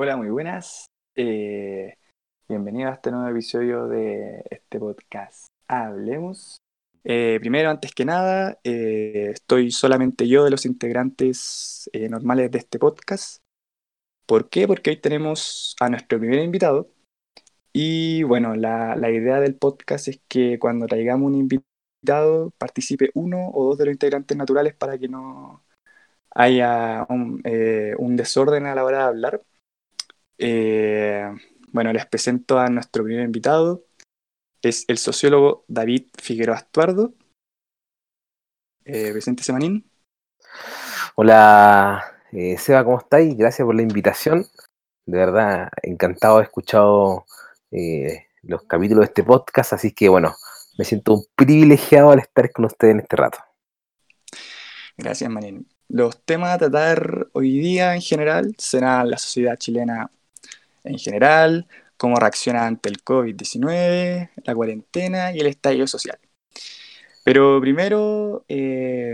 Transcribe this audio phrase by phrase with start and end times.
[0.00, 0.86] Hola, muy buenas.
[1.16, 1.96] Eh,
[2.48, 5.48] bienvenido a este nuevo episodio de este podcast.
[5.66, 6.58] Hablemos.
[7.02, 12.78] Eh, primero, antes que nada, eh, estoy solamente yo de los integrantes normales de este
[12.78, 13.38] podcast.
[14.24, 14.68] ¿Por qué?
[14.68, 16.92] Porque hoy tenemos a nuestro primer invitado.
[17.72, 23.64] Y bueno, la, idea del podcast es que cuando traigamos un invitado, participe uno o
[23.64, 25.64] dos de los integrantes naturales para que no
[26.30, 27.42] haya un,
[27.98, 29.42] un desorden a la hora de hablar.
[30.38, 31.28] Eh,
[31.72, 33.84] bueno, les presento a nuestro primer invitado.
[34.62, 37.12] Es el sociólogo David Figueroa Astuardo.
[38.84, 39.90] Eh, presente Semanín.
[41.16, 43.36] Hola, eh, Seba, ¿cómo estáis?
[43.36, 44.46] Gracias por la invitación.
[45.04, 47.26] De verdad, encantado de haber escuchado
[47.70, 50.34] eh, los capítulos de este podcast, así que bueno,
[50.78, 53.38] me siento un privilegiado al estar con ustedes en este rato.
[54.96, 55.68] Gracias, Manín.
[55.88, 60.10] Los temas a tratar hoy día en general serán la sociedad chilena
[60.88, 66.18] en general, cómo reacciona ante el COVID-19, la cuarentena y el estallido social.
[67.24, 69.12] Pero primero, eh,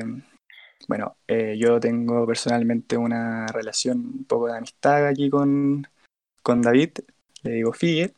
[0.87, 5.87] bueno, eh, yo tengo personalmente una relación un poco de amistad aquí con,
[6.43, 6.91] con David,
[7.43, 8.15] le digo Figue.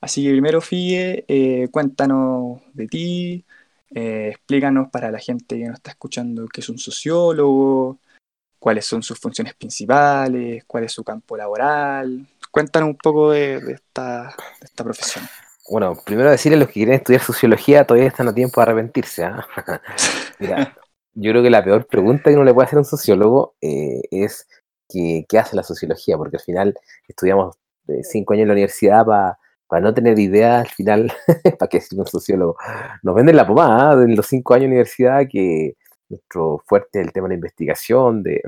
[0.00, 3.44] Así que primero, Figue, eh, cuéntanos de ti,
[3.90, 7.98] explícanos para la gente que nos está escuchando qué es un sociólogo,
[8.60, 14.34] cuáles son sus funciones principales, cuál es su campo laboral, Cuéntanos un poco de, esta,
[14.76, 15.24] profesión.
[15.68, 19.24] Bueno, primero decirle a los que quieren estudiar sociología, todavía están a tiempo de arrepentirse.
[19.24, 19.46] ¿ah?
[20.40, 20.76] Mira,
[21.14, 24.02] yo creo que la peor pregunta que uno le puede hacer a un sociólogo eh,
[24.10, 24.48] es
[24.88, 26.74] ¿qué, hace la sociología, porque al final
[27.06, 27.56] estudiamos
[27.88, 31.12] eh, cinco años en la universidad para no tener idea al final
[31.58, 32.56] para qué es un sociólogo.
[33.02, 34.02] Nos venden la pomada ¿ah?
[34.02, 35.76] en los cinco años de universidad que
[36.08, 38.42] nuestro fuerte es el tema de la investigación, de,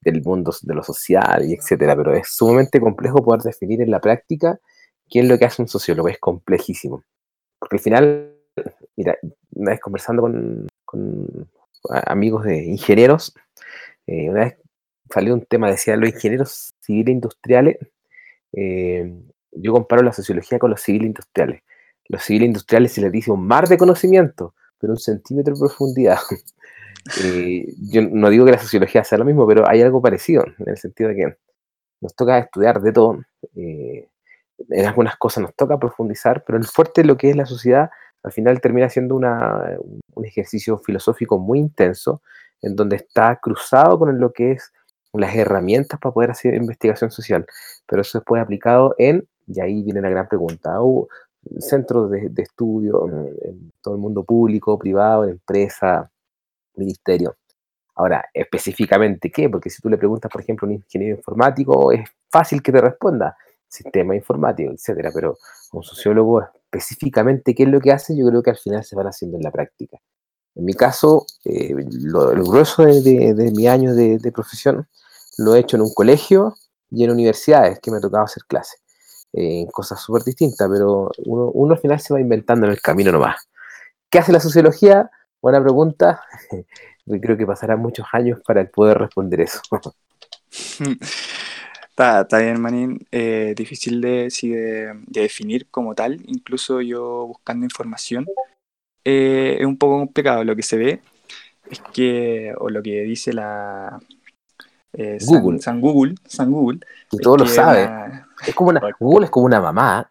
[0.00, 4.00] del mundo de lo social y etcétera, pero es sumamente complejo poder definir en la
[4.00, 4.58] práctica
[5.08, 7.04] qué es lo que hace un sociólogo, es complejísimo.
[7.58, 8.34] Porque al final,
[8.96, 10.22] una vez conversando
[10.84, 11.48] con,
[12.06, 13.34] amigos de ingenieros,
[14.06, 14.56] eh, una vez
[15.12, 17.78] salió un tema, decía, los ingenieros civiles industriales,
[18.52, 19.12] eh,
[19.52, 21.62] yo comparo la sociología con los civiles industriales.
[22.08, 26.18] Los civiles industriales se les dice un mar de conocimiento, pero un centímetro de profundidad.
[27.22, 30.68] Eh, yo no digo que la sociología sea lo mismo, pero hay algo parecido, en
[30.68, 31.36] el sentido de que
[32.00, 33.20] nos toca estudiar de todo.
[33.56, 34.06] Eh,
[34.68, 37.90] en algunas cosas nos toca profundizar, pero el fuerte de lo que es la sociedad
[38.22, 39.78] al final termina siendo una,
[40.14, 42.20] un ejercicio filosófico muy intenso,
[42.60, 44.72] en donde está cruzado con lo que es
[45.14, 47.46] las herramientas para poder hacer investigación social.
[47.86, 50.76] Pero eso después aplicado en, y ahí viene la gran pregunta,
[51.60, 56.10] centros de, de estudio, en todo el mundo público, privado, empresa,
[56.74, 57.36] ministerio.
[57.94, 62.08] Ahora, específicamente qué, porque si tú le preguntas, por ejemplo, a un ingeniero informático, es
[62.30, 63.36] fácil que te responda,
[63.68, 65.38] sistema informático, etcétera, pero
[65.72, 69.06] un sociólogo específicamente qué es lo que hace, yo creo que al final se van
[69.06, 69.98] haciendo en la práctica.
[70.54, 74.88] En mi caso, eh, lo, grueso de, mi año de, profesión
[75.38, 76.56] lo he hecho en un colegio
[76.90, 78.80] y en universidades que me ha tocado hacer clases,
[79.32, 83.12] en cosas súper distintas, pero uno, uno, al final se va inventando en el camino
[83.12, 83.48] nomás.
[84.10, 85.10] ¿Qué hace la sociología?
[85.40, 86.22] Buena pregunta.
[87.22, 89.60] Creo que pasarán muchos años para poder responder eso.
[91.90, 93.06] Está, bien, Manín.
[93.10, 96.18] Eh, difícil de, de, definir como tal.
[96.26, 98.26] Incluso yo buscando información.
[99.04, 100.44] Eh, es un poco complicado.
[100.44, 101.02] Lo que se ve
[101.70, 104.00] es que, o lo que dice la,
[104.92, 105.60] eh, Google.
[105.60, 106.80] San, Google, San Google.
[107.10, 107.90] Y todo lo sabe.
[108.46, 110.08] Es como una, Google es como una mamá.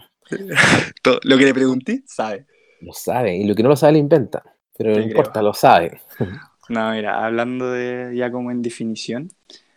[1.24, 2.46] lo que le pregunté, sabe.
[2.82, 3.36] Lo sabe.
[3.36, 4.44] Y lo que no lo sabe, lo inventa.
[4.80, 6.02] Pero no importa, lo sabe.
[6.70, 9.32] No, mira, hablando de ya como en definición,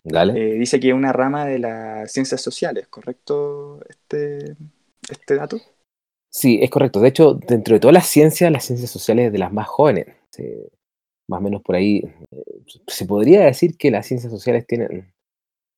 [0.05, 4.57] eh, dice que es una rama de las ciencias sociales, ¿correcto este,
[5.09, 5.59] este dato?
[6.29, 7.01] Sí, es correcto.
[7.01, 10.07] De hecho, dentro de todas las ciencias, las ciencias sociales es de las más jóvenes.
[11.29, 12.03] más o menos por ahí.
[12.31, 12.45] Eh,
[12.87, 15.15] se podría decir que las ciencias sociales tienen.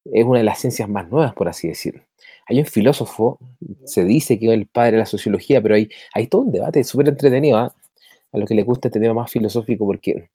[0.04, 2.02] Es una de las ciencias más nuevas, por así decir.
[2.46, 3.38] Hay un filósofo,
[3.84, 6.82] se dice que es el padre de la sociología, pero hay, hay todo un debate
[6.84, 7.72] súper entretenido.
[8.34, 10.28] A lo que le gusta este tema más filosófico, porque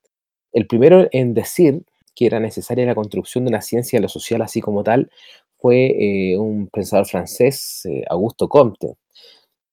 [0.54, 1.84] el primero en decir
[2.16, 5.12] que era necesaria la construcción de una ciencia de lo social así como tal
[5.58, 8.96] fue eh, un pensador francés, eh, Augusto Comte,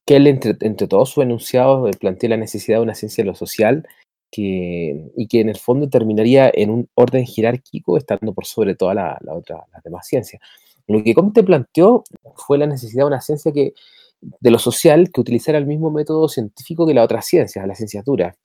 [0.05, 0.55] que él entre,
[0.89, 3.87] todos sus enunciados eh, plantea la necesidad de una ciencia de lo social
[4.31, 8.97] que, y que en el fondo terminaría en un orden jerárquico estando por sobre todas
[8.97, 10.43] la, la otra, las demás ciencias.
[10.89, 12.03] Lo que Comte planteó
[12.35, 13.73] fue la necesidad de una ciencia que
[14.21, 18.05] de lo social que utilizara el mismo método científico que las otras ciencias, las ciencias
[18.05, 18.37] duras,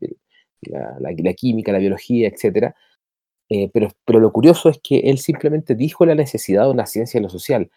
[0.61, 2.73] la, química, la biología, etc.
[3.49, 7.19] Eh, pero, pero lo curioso es que él simplemente dijo la necesidad de una ciencia
[7.19, 7.69] de lo social.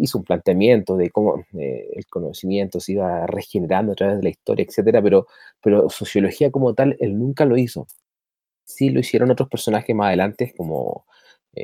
[0.00, 4.64] hizo un planteamiento de cómo el conocimiento se iba regenerando a través de la historia,
[4.68, 5.26] etcétera, pero,
[5.62, 7.86] pero sociología como tal, él nunca lo hizo.
[8.64, 11.06] Sí lo hicieron otros personajes más adelante, como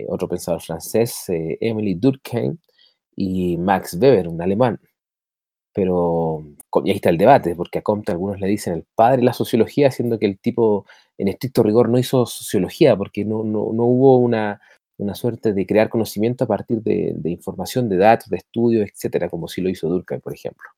[0.09, 2.59] otro pensador francés, Emily Durkheim,
[3.17, 4.81] y Max Weber, un alemán.
[5.79, 6.43] Pero,
[6.85, 9.93] ahí está el debate, porque a Comte algunos le dicen el padre de la sociología,
[9.93, 10.87] siendo que el tipo
[11.17, 14.61] en estricto rigor no hizo sociología, porque no, no, no hubo una,
[14.97, 19.47] una, suerte de crear conocimiento a partir de, información, de datos, de estudios, etcétera, como
[19.47, 20.69] si lo hizo Durkheim, por ejemplo.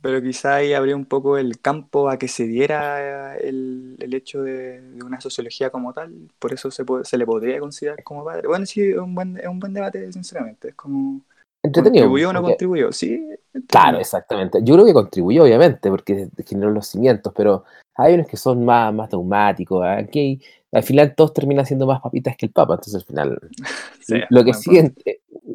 [0.00, 4.42] Pero quizá ahí habría un poco el campo a que se diera el, el hecho
[4.42, 8.24] de, de, una sociología como tal, por eso se, puede, se le podría considerar como
[8.24, 8.48] padre.
[8.48, 11.20] Bueno, sí, es un buen, es un buen debate, sinceramente, es como
[11.68, 12.04] entretenido.
[12.04, 12.92] ¿Contribuyó o no contribuyó?
[12.92, 13.14] Sí.
[13.14, 13.66] Entretenido.
[13.68, 14.58] Claro, exactamente.
[14.62, 18.92] Yo creo que contribuyó, obviamente, porque generó los cimientos, pero hay unos que son más,
[18.94, 19.84] más dogmáticos.
[19.84, 20.40] Aquí,
[20.72, 23.38] al final todos terminan siendo más papitas que el Papa, entonces al final.
[24.00, 24.94] sí, lo que sigue en,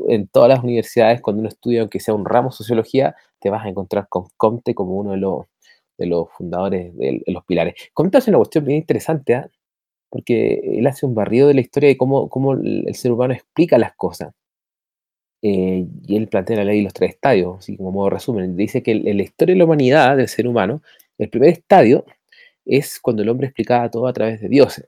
[0.07, 3.69] en, todas las universidades, cuando uno estudia, aunque sea un ramo sociología, te vas a
[3.69, 5.45] encontrar con Comte como uno de los,
[5.97, 7.75] de los fundadores de, de los pilares.
[7.93, 9.45] Comte hace una cuestión bien interesante, ¿eh?
[10.09, 13.77] porque él hace un barrido de la historia de cómo, cómo el ser humano explica
[13.77, 14.33] las cosas.
[15.45, 18.55] Eh, y él plantea la ley de los tres estadios, así como modo resumen.
[18.55, 20.81] Dice que en la historia de la humanidad, del ser humano,
[21.17, 22.05] el primer estadio
[22.65, 24.85] es cuando el hombre explicaba todo a través de dioses.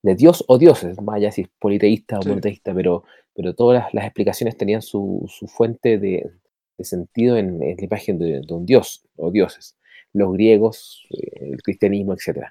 [0.00, 2.28] De Dios o dioses, más allá si es politeísta o sí.
[2.28, 3.02] monoteísta, pero,
[3.34, 6.30] pero todas las, las explicaciones tenían su, su fuente de,
[6.78, 9.76] de, sentido en, en, la imagen de, de, un dios o dioses.
[10.12, 12.46] Los griegos, eh, el cristianismo, etc.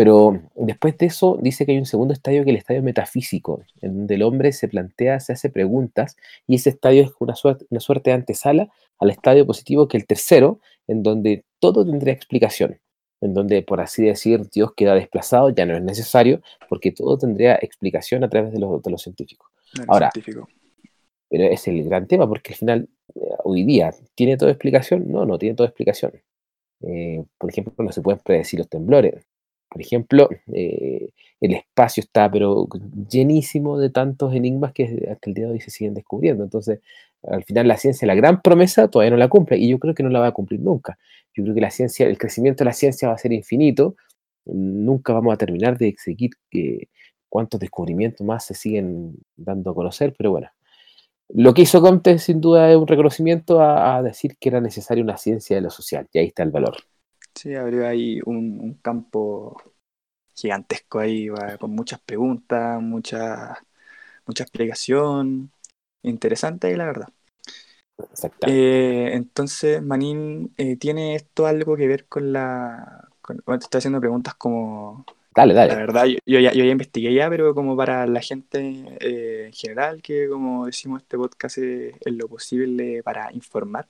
[0.00, 3.62] Pero después de eso dice que hay un segundo estadio que es el estadio metafísico,
[3.82, 6.16] en donde el hombre se plantea, se hace preguntas,
[6.46, 10.06] y ese estadio es una suerte, una suerte de antesala al estadio positivo que el
[10.06, 12.80] tercero, en donde todo tendría explicación,
[13.20, 17.56] en donde, por así decir, Dios queda desplazado, ya no es necesario, porque todo tendría
[17.56, 19.50] explicación a través de los, de los científicos.
[19.74, 20.48] El Ahora, científico.
[21.28, 25.12] pero es el gran tema, porque al final, eh, hoy día, ¿tiene toda explicación?
[25.12, 26.12] No, no tiene toda explicación.
[26.80, 29.26] Eh, por ejemplo, no se pueden predecir los temblores,
[29.70, 32.66] por ejemplo, eh, el espacio está pero
[33.08, 36.42] llenísimo de tantos enigmas que hasta el día de hoy se siguen descubriendo.
[36.44, 36.80] Entonces,
[37.22, 40.02] al final la ciencia, la gran promesa, todavía no la cumple y yo creo que
[40.02, 40.98] no la va a cumplir nunca.
[41.34, 43.94] Yo creo que la ciencia, el crecimiento de la ciencia va a ser infinito.
[44.44, 46.88] Nunca vamos a terminar de seguir que
[47.28, 50.48] cuántos descubrimientos más se siguen dando a conocer, pero bueno.
[51.28, 55.04] Lo que hizo Comte, sin duda, es un reconocimiento a, a decir que era necesaria
[55.04, 56.74] una ciencia de lo social, y ahí está el valor.
[57.34, 59.60] Sí, abrió ahí un, un campo
[60.34, 61.28] gigantesco ahí,
[61.58, 63.58] con muchas preguntas, mucha,
[64.26, 65.52] mucha explicación.
[66.02, 67.08] Interesante ahí, la verdad.
[68.46, 73.08] Eh, entonces, Manín, eh, ¿tiene esto algo que ver con la...
[73.20, 75.04] Con, bueno, te estoy haciendo preguntas como...
[75.34, 75.72] Dale, dale.
[75.72, 78.58] La verdad, yo, yo, ya, yo ya investigué ya, pero como para la gente
[79.00, 83.86] eh, en general, que como decimos, este podcast es, es lo posible para informar.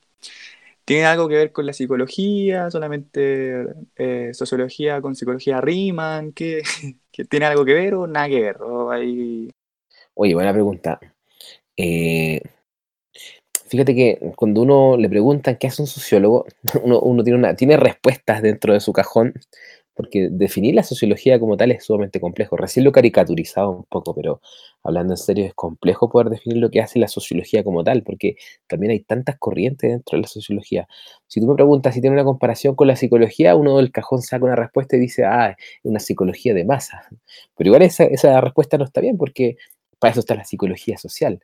[0.90, 2.69] ¿Tiene algo que ver con la psicología?
[2.69, 3.64] ¿Solamente
[3.94, 6.32] eh, sociología con psicología riman?
[6.32, 6.62] ¿Qué,
[7.12, 8.60] ¿Qué, tiene algo que ver o nada que ver?
[8.60, 9.52] ¿O hay...
[10.14, 10.98] Oye, buena pregunta.
[11.76, 12.42] Eh,
[13.69, 16.46] fíjate que cuando uno le preguntan qué hace un sociólogo,
[16.82, 19.34] uno, uno tiene, una, tiene respuestas dentro de su cajón,
[20.00, 22.57] porque definir la sociología como tal es sumamente complejo.
[22.57, 24.40] Recién lo caricaturizaba un poco, pero
[24.83, 28.37] hablando en serio, es complejo poder definir lo que hace la sociología como tal, porque
[28.66, 30.88] también hay tantas corrientes dentro de la sociología.
[31.26, 34.42] Si tú me preguntas si tiene una comparación con la psicología, uno del cajón saca
[34.47, 37.02] una respuesta y dice, ah, es una psicología de masa.
[37.59, 39.57] Pero igual esa, esa respuesta no está bien, porque
[39.99, 41.40] para eso está la psicología social.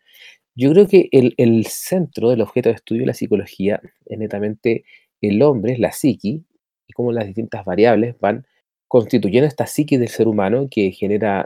[0.55, 4.85] Yo creo que el, el centro del objeto de estudio de la psicología es netamente
[5.21, 6.43] el hombre, la psiqui,
[6.97, 8.47] cómo las distintas variables van
[8.89, 11.45] constituyendo esta psique del ser humano que genera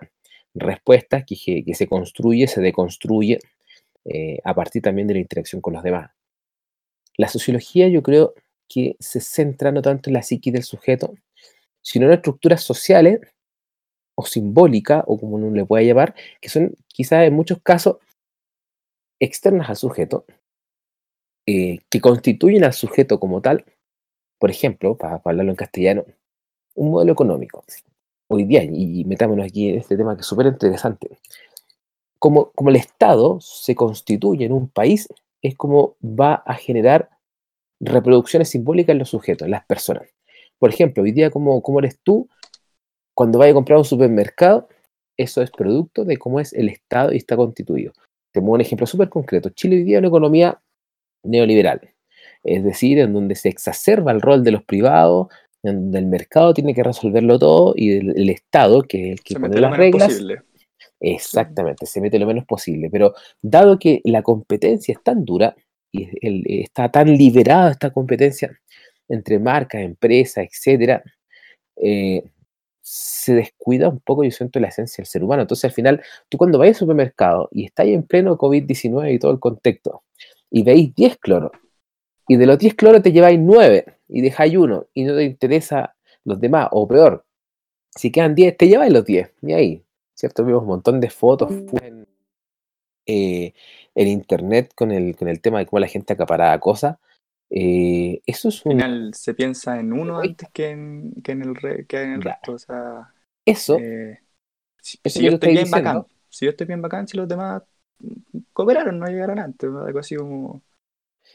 [0.55, 3.41] respuestas, que, se construye, se deconstruye
[4.05, 6.13] eh, a partir también de la interacción con los demás.
[7.17, 8.35] La sociología yo creo
[8.69, 11.15] que se centra no tanto en la psique del sujeto,
[11.83, 13.21] sino en estructuras sociales
[14.15, 17.97] o simbólicas, o como uno le pueda llamar, que son quizás en muchos casos
[19.19, 20.25] externas al sujeto,
[21.47, 23.65] eh, que constituyen al sujeto como tal,
[24.41, 26.05] por ejemplo, para, hablarlo en castellano,
[26.75, 27.63] un modelo económico.
[28.27, 31.21] Hoy día, y metámonos aquí en este tema que es súper interesante,
[32.19, 35.09] como, como el Estado se constituye en un país,
[35.43, 37.11] es como va a generar
[37.81, 40.09] reproducciones simbólicas en los sujetos, en las personas.
[40.59, 42.29] Por ejemplo, hoy día, como, como eres tú,
[43.15, 44.69] cuando vayas a comprar un supermercado,
[45.19, 47.93] eso es producto de cómo es el Estado y está constituido.
[48.33, 49.51] Te pongo un ejemplo súper concreto.
[49.51, 50.63] Chile hoy día es una economía
[51.25, 51.93] neoliberal
[52.45, 55.29] es decir, en donde se exacerba el rol de los privados,
[55.63, 59.23] en donde el mercado tiene que resolverlo todo y el, el Estado, que es el
[59.23, 60.21] que Se pone las reglas,
[61.03, 62.91] Exactamente, se mete lo menos posible.
[62.91, 65.57] Pero dado que la competencia es tan dura
[65.93, 66.09] y
[66.61, 68.57] está tan liberada esta competencia
[69.09, 71.03] entre marcas, empresas, etcétera,
[71.77, 72.23] eh,
[72.81, 75.43] se descuida un poco, yo siento, la esencia del ser humano.
[75.43, 79.33] Entonces, al final, tú cuando vais al supermercado y estáis en pleno COVID-19 y todo
[79.33, 80.03] el contexto,
[80.51, 81.53] y veis 10 cloros,
[82.31, 85.97] y de los 10 cloros te lleváis 9 y dejáis uno y no te interesa
[86.23, 87.25] los demás, o peor,
[87.91, 89.85] si quedan 10, te lleváis los 10, y ahí,
[90.15, 90.45] ¿cierto?
[90.45, 91.77] Vimos un montón de fotos mm.
[91.83, 92.09] en,
[93.07, 93.53] eh,
[93.97, 96.99] en internet con el, con el tema de cómo la gente acaparaba cosas.
[97.51, 98.75] Eh, eso es un...
[98.75, 102.23] Al final se piensa en uno antes que en, que en el, que en el
[102.23, 102.53] resto.
[102.53, 103.13] O sea,
[103.45, 103.77] eso.
[103.81, 104.21] Eh,
[104.81, 107.65] si, yo estoy bien bacán, si yo estoy bien bacán, si los demás
[108.53, 109.69] cooperaron, no llegaron antes.
[109.69, 110.63] Algo así como.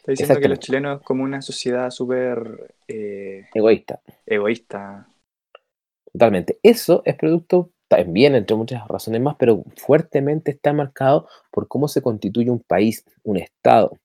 [0.08, 2.76] Está diciendo que los chilenos es como una sociedad súper.
[2.88, 4.02] Eh, egoísta.
[4.28, 5.08] Egoísta.
[6.12, 6.60] Totalmente.
[6.62, 12.04] Eso es producto también, entre muchas razones más, pero fuertemente está marcado por cómo se
[12.04, 13.98] constituye un país, un Estado,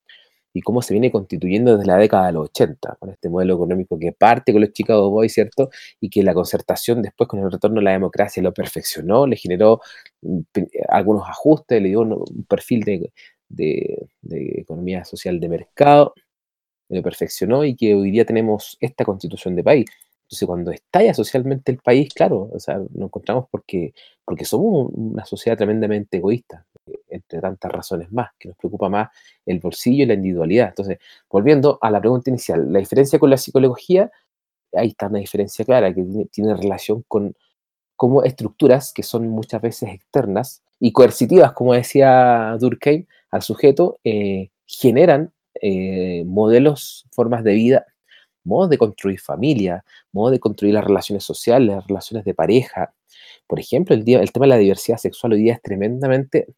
[0.54, 3.98] y cómo se viene constituyendo desde la década de los 80, con este modelo económico
[3.98, 5.68] que parte con los Chicago Boys, ¿cierto?
[6.00, 9.80] Y que la concertación después con el retorno a la democracia lo perfeccionó, le generó
[10.22, 10.40] mm,
[10.88, 13.12] algunos ajustes, le dio un perfil de,
[13.50, 14.08] de
[14.60, 16.14] economía social de mercado,
[16.88, 19.86] lo perfeccionó y que hoy día tenemos esta constitución de país.
[20.30, 23.92] Entonces, cuando estalla socialmente el país, claro, o sea, nos encontramos porque,
[24.24, 29.08] porque somos una sociedad tremendamente egoísta, eh, entre tantas razones más, que nos preocupa más
[29.44, 30.68] el bolsillo y la individualidad.
[30.68, 34.10] Entonces, volviendo a la pregunta inicial, la diferencia con la psicología,
[34.72, 37.34] ahí está una diferencia clara que tiene, relación con
[37.96, 44.50] cómo estructuras que son muchas veces externas y coercitivas, como decía Durkheim, al sujeto, eh,
[44.66, 47.86] generan eh, modelos, formas de vida
[48.44, 52.92] modos de construir familia, modos de construir las relaciones sociales, las relaciones de pareja.
[53.46, 56.48] Por ejemplo, el, día, el tema de la diversidad sexual hoy día es tremendamente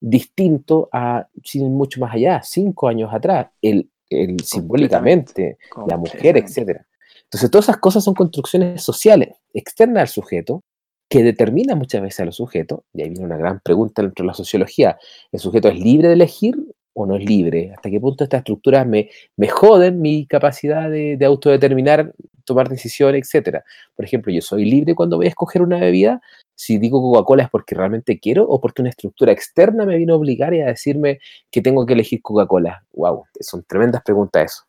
[0.00, 6.82] distinto a, sin mucho más allá, cinco años atrás, el, el simbólicamente, la mujer, etc.
[7.24, 10.62] Entonces, todas esas cosas son construcciones sociales, externas al sujeto,
[11.08, 14.26] que determinan muchas veces a los sujetos, y ahí viene una gran pregunta dentro de
[14.26, 14.98] la sociología,
[15.32, 16.56] ¿el sujeto es libre de elegir
[16.92, 17.72] o no es libre?
[17.74, 22.12] ¿Hasta qué punto estas estructuras me, me joden mi capacidad de, autodeterminar,
[22.44, 23.64] tomar decisiones, etcétera?
[23.96, 26.20] Por ejemplo, yo soy libre cuando voy a escoger una bebida.
[26.54, 30.16] Si digo Coca-Cola es porque realmente quiero o porque una estructura externa me vino a
[30.16, 32.84] obligar y a decirme que tengo que elegir Coca-Cola.
[32.92, 34.64] Wow, son tremendas preguntas eso.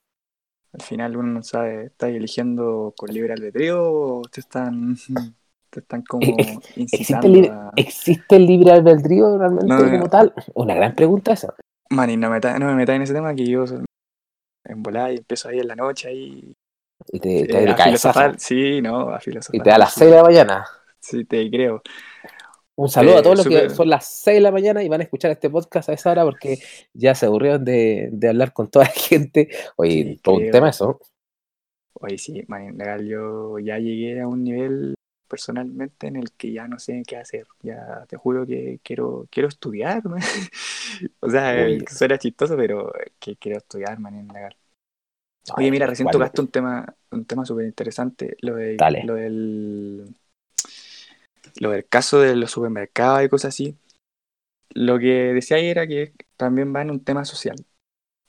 [0.71, 4.95] Al final uno no sabe, ¿estás eligiendo con libre albedrío o te están,
[5.69, 6.25] te están como
[6.75, 10.33] ¿Existe, libre, ¿Existe el libre albedrío realmente como tal?
[10.53, 11.53] Una gran pregunta esa.
[11.89, 13.65] Mani, no me, no me metas en ese tema que yo
[14.65, 16.55] en volar y empiezo ahí en la noche ahí.
[17.11, 19.55] Y te, te eh, a filosofar, sí, no, a filosofar.
[19.55, 20.65] Y te da las 6 de la mañana.
[20.99, 21.81] Sí, te creo.
[22.75, 25.01] Un saludo a eh, todos los que son las 6 de la mañana y van
[25.01, 26.59] a escuchar este podcast a esa hora porque
[26.93, 29.49] ya se aburrieron de, de hablar con toda la gente.
[29.77, 30.99] Oye, todo un tema eso.
[31.93, 34.95] Oye, sí, man, legal, yo ya llegué a un nivel
[35.29, 37.47] personalmente en el que ya no sé qué hacer.
[37.61, 40.01] Ya te juro que quiero, quiero estudiar.
[41.21, 41.55] o sea,
[41.89, 44.55] suena chistoso, pero que quiero estudiar, man, en legal.
[45.55, 50.15] Oye, mira, recién tocaste un tema, un tema súper interesante, lo, de, lo del
[51.59, 53.75] lo del caso de los supermercados y cosas así.
[54.71, 57.55] Lo que decía ahí era que también va en un tema social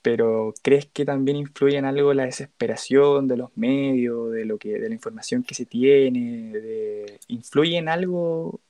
[0.03, 4.79] pero ¿crees que también influye en algo la desesperación de los medios, de lo que,
[4.79, 6.53] de la información que se tiene?
[6.53, 8.61] De, ¿Influye en algo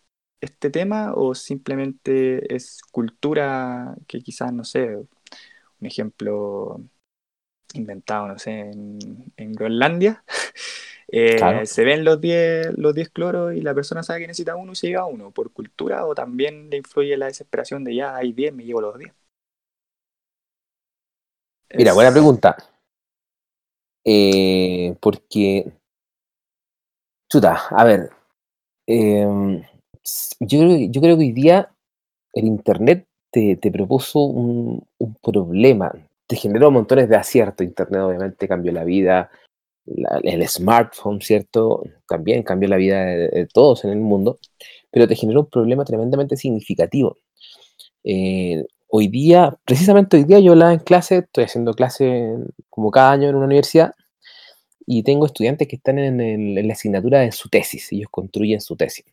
[0.40, 6.82] este tema o simplemente es cultura que quizás, no sé, un ejemplo
[7.74, 8.98] inventado, no sé, en,
[9.36, 10.24] en Groenlandia?
[11.12, 14.72] Eh, se ven los 10 los diez cloros y la persona sabe que necesita uno
[14.72, 18.14] y se llega a uno por cultura o también le influye la desesperación de ya
[18.14, 19.12] hay 10, me llevo los 10.
[21.74, 22.56] Mira, buena pregunta.
[24.04, 25.72] Eh, porque,
[27.28, 28.10] chuta, a ver,
[28.86, 29.62] em,
[30.40, 31.72] yo, creo, yo creo que hoy día
[32.32, 34.84] el Internet te, propuso un,
[35.22, 35.92] problema,
[36.26, 37.66] te generó montones de aciertos.
[37.66, 39.30] Internet obviamente cambió la vida,
[39.86, 41.84] el smartphone, ¿cierto?
[42.08, 44.38] También cambió la vida de, todos en el mundo,
[44.90, 47.18] pero te generó un problema tremendamente significativo.
[48.04, 52.34] Eh, hoy día, precisamente hoy día yo hablaba en clase, estoy haciendo clase
[52.68, 53.94] como cada año en una universidad,
[54.86, 59.04] y tengo estudiantes que están en, la asignatura de su tesis, ellos construyen su tesis.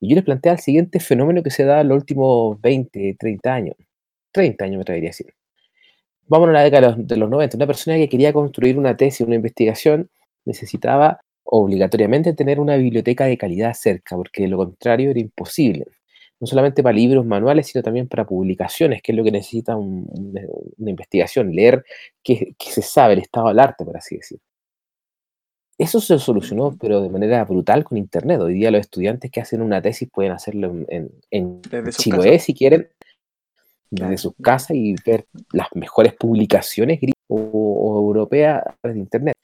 [0.00, 3.54] Y yo les planteé el siguiente fenómeno que se da en los últimos 20, 30
[3.54, 3.76] años.
[4.32, 5.34] 30 años me atrevería a decir.
[6.26, 7.56] Vamos a la década de los, de los 90.
[7.58, 10.10] Una persona que quería construir una tesis, una investigación,
[10.46, 15.86] necesitaba obligatoriamente tener una biblioteca de calidad cerca, porque de lo contrario era imposible.
[16.40, 20.90] No solamente para libros, manuales, sino también para publicaciones, que es lo que necesita una
[20.90, 21.84] investigación, leer
[22.22, 24.38] qué, se sabe, el estado del arte, por así decir.
[25.76, 28.40] Eso se solucionó, pero de manera brutal con Internet.
[28.40, 32.88] Hoy día los estudiantes que hacen una tesis pueden hacerlo en, en, Chiloé, si quieren,
[33.90, 39.34] desde sus casas y ver las mejores publicaciones o, o europeas de Internet.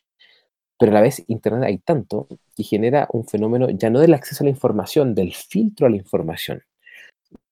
[0.78, 4.44] Pero a la vez Internet hay tanto que genera un fenómeno ya no del acceso
[4.44, 6.62] a la información, del filtro a la información.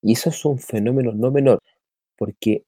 [0.01, 1.59] Y eso es un fenómeno no menor,
[2.17, 2.63] porque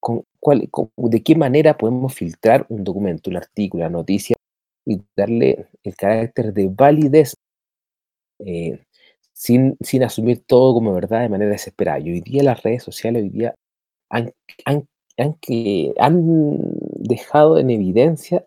[0.00, 4.36] con, cuál, ¿de qué manera podemos filtrar un documento, un artículo, una noticia
[4.84, 7.34] y darle el carácter de validez
[8.40, 8.78] eh,
[9.32, 12.00] sin, sin, asumir todo como verdad de manera desesperada?
[12.00, 13.54] Y hoy día las redes sociales hoy día
[14.10, 14.32] han,
[14.64, 15.38] han, han,
[15.98, 16.60] han
[16.96, 18.44] dejado en evidencia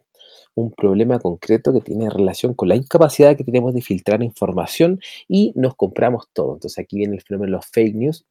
[0.58, 5.54] un problema concreto que tiene relación con la incapacidad que tenemos de filtrar información y
[5.56, 6.56] nos compramos todo.
[6.56, 8.26] Entonces aquí viene el fenómeno de los fake news,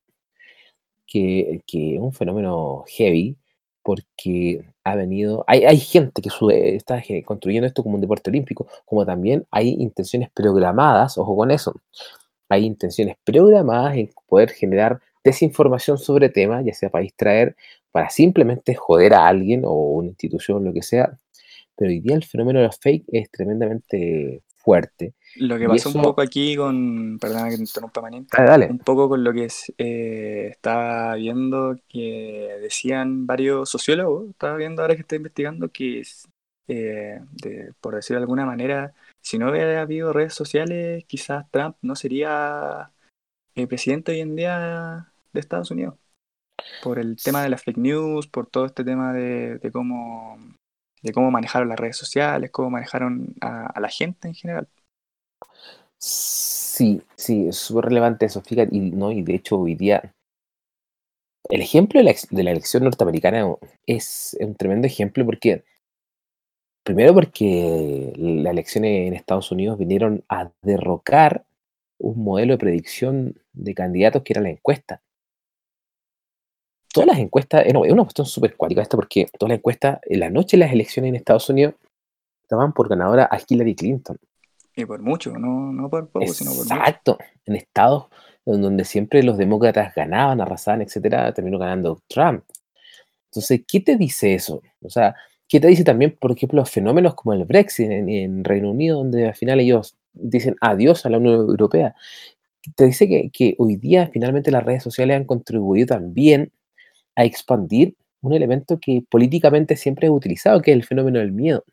[1.07, 3.37] que, es un fenómeno heavy
[3.83, 6.31] porque ha venido, hay, hay gente que
[6.75, 11.81] está construyendo esto como un deporte olímpico, como también hay intenciones programadas, ojo con eso,
[12.49, 17.55] hay intenciones programadas en poder generar desinformación sobre temas, ya sea para distraer,
[17.93, 21.17] para simplemente joder a alguien o una institución, lo que sea,
[21.77, 25.15] pero hoy día el fenómeno de los fake es tremendamente fuerte.
[25.37, 28.67] Lo que pasó un poco aquí con, perdona que te interrumpa dale.
[28.67, 34.97] un poco con lo que eh, estaba viendo que decían varios sociólogos, estaba viendo ahora
[34.97, 36.03] que estoy investigando que,
[36.67, 37.21] eh,
[37.81, 38.93] por decirlo de alguna manera,
[39.23, 42.91] si no hubiera habido redes sociales, quizás Trump no sería
[43.55, 45.95] el eh, presidente hoy en día de Estados Unidos.
[46.83, 50.39] Por el tema de las fake news, por todo este tema de cómo
[51.07, 54.69] de cómo manejaron las redes sociales, cómo manejaron a, la gente en general.
[55.99, 59.11] Sí, sí, es súper relevante eso, fíjate, y, ¿no?
[59.13, 60.15] y de hecho hoy día
[61.49, 62.05] el ejemplo de
[62.43, 63.55] la, elección norteamericana
[63.87, 65.65] es un tremendo ejemplo porque,
[66.83, 71.47] primero porque las elecciones en Estados Unidos vinieron a derrocar
[71.99, 75.03] un modelo de predicción de candidatos que era la encuesta
[76.97, 80.31] todas las encuestas, es una cuestión súper cuática esta porque todas las encuestas, en la
[80.31, 81.75] noche de las elecciones en Estados Unidos,
[82.41, 84.17] estaban por ganadora a Hillary Clinton.
[84.75, 86.75] Y por mucho, no, no por poco, sino por mucho.
[86.75, 87.19] Exacto.
[87.45, 88.07] En estados
[88.47, 92.45] donde siempre los demócratas ganaban, arrasaban, etcétera, terminó ganando Trump.
[93.27, 94.63] Entonces, ¿qué te dice eso?
[94.81, 95.15] O sea,
[95.47, 99.27] ¿qué te dice también, por ejemplo, los fenómenos como el Brexit en, Reino Unido, donde
[99.27, 101.95] al final ellos dicen adiós a la Unión Europea?
[102.75, 106.53] Te dice que, que hoy día finalmente las redes sociales han contribuido también
[107.17, 111.65] a expandir un elemento que políticamente siempre es utilizado, que es el fenómeno del miedo.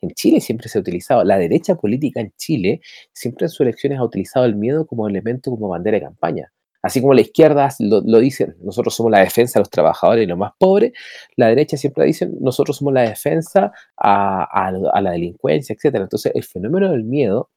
[0.00, 2.80] En Chile siempre se ha utilizado, la derecha política en Chile
[3.12, 6.52] siempre en sus elecciones ha utilizado el miedo como elemento, como bandera de campaña.
[6.82, 10.38] Así como la izquierda lo, dice, nosotros somos la defensa de los trabajadores y los
[10.38, 10.92] más pobres,
[11.34, 15.96] la derecha siempre dice, nosotros somos la defensa a, a la delincuencia, etc.
[15.96, 17.50] Entonces, el fenómeno del miedo,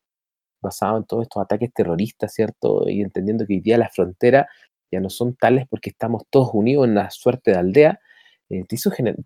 [0.62, 2.90] basado en todos estos ataques terroristas, ¿cierto?
[2.90, 4.48] Y entendiendo que hoy día la frontera
[4.92, 8.00] ya no son tales porque estamos todos unidos en una suerte de aldea,
[8.50, 8.76] eh, te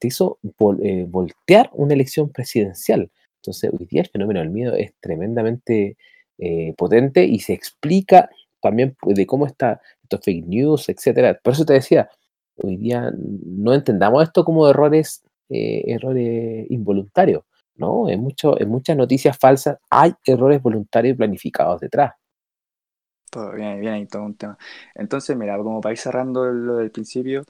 [0.08, 0.40] hizo,
[0.84, 3.10] eh, voltear una elección presidencial.
[3.38, 5.98] Entonces, hoy día el fenómeno del miedo es tremendamente
[6.38, 8.30] eh, potente y se explica
[8.62, 11.40] también de cómo está estos fake news, etcétera.
[11.42, 12.10] Por eso te decía,
[12.58, 17.44] hoy día no entendamos esto como errores, errores involuntarios.
[17.76, 18.10] ¿no?
[18.10, 18.26] En,
[18.60, 22.14] en muchas noticias falsas hay errores voluntarios planificados detrás.
[23.34, 24.60] Todo bien, bien ahí, todo un tema.
[24.94, 27.44] Entonces, mira, como para ir cerrando lo del principio,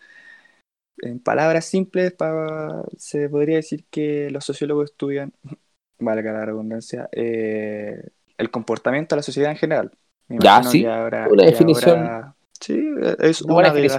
[1.00, 5.34] en palabras simples, para, se podría decir que los sociólogos estudian,
[6.00, 8.02] valga la redundancia, eh,
[8.38, 9.92] el comportamiento de la sociedad en general.
[10.30, 12.34] ya, sí, una definición.
[12.62, 12.82] sí,
[13.20, 13.90] es una, de,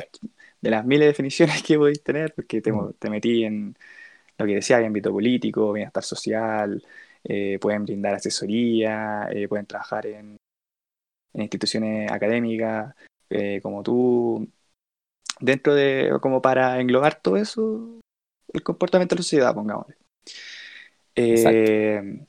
[0.63, 2.95] las, miles de definiciones que podéis tener, porque te, mm.
[2.99, 3.77] te metí en
[4.39, 6.83] lo que decía, ámbito político, bienestar social,
[7.25, 10.39] eh, pueden brindar asesoría, eh, pueden trabajar en
[11.35, 12.95] en instituciones académicas
[13.31, 14.49] eh, como tú,
[15.41, 18.01] dentro de, como para englobar todo eso,
[18.53, 19.97] el comportamiento de la sociedad, pongámosle.
[21.17, 22.21] Eh,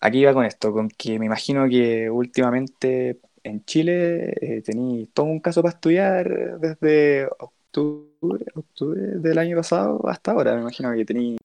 [0.00, 5.26] aquí va con esto, con que me imagino que últimamente en Chile eh, tenéis todo
[5.26, 10.54] un caso para estudiar desde octubre, octubre del año pasado hasta ahora.
[10.54, 11.38] Me imagino que tenéis,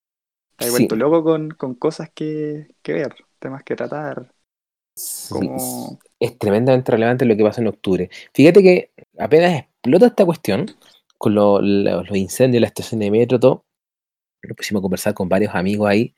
[0.52, 4.35] estáis vuelto loco con, con cosas que, que ver, temas que tratar.
[6.20, 8.10] Es tremendamente relevante lo que pasa en octubre.
[8.34, 10.66] Fíjate que apenas explota esta cuestión,
[11.18, 13.66] con los incendios, la estación de metro, todo,
[14.44, 16.14] nos pusimos a conversar con varios amigos ahí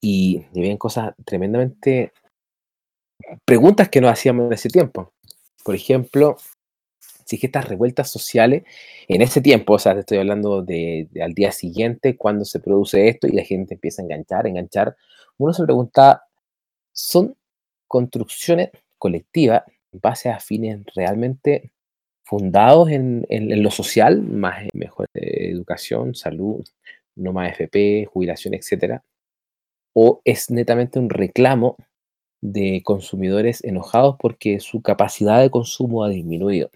[0.00, 2.12] y habían cosas tremendamente.
[3.44, 5.12] preguntas que nos hacíamos en ese tiempo.
[5.64, 6.36] Por ejemplo,
[7.28, 8.64] Si es que estas revueltas sociales,
[9.06, 13.06] en ese tiempo, o sea, te estoy hablando de, al día siguiente, cuando se produce
[13.08, 14.96] esto y la gente empieza a enganchar, enganchar,
[15.36, 16.24] uno se pregunta,
[16.92, 17.36] ¿son
[17.88, 21.72] construcciones colectivas en base a fines realmente
[22.24, 26.62] fundados en, lo social, más mejor educación, salud,
[27.16, 29.02] no más FP, jubilación, etcétera?
[29.94, 31.76] ¿O es netamente un reclamo
[32.40, 36.70] de consumidores enojados porque su capacidad de consumo ha disminuido,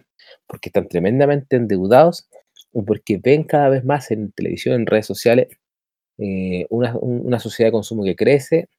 [0.47, 2.27] porque están tremendamente endeudados
[2.73, 5.49] o porque ven cada vez más en televisión, en redes sociales,
[6.17, 8.69] eh, una, sociedad de consumo que crece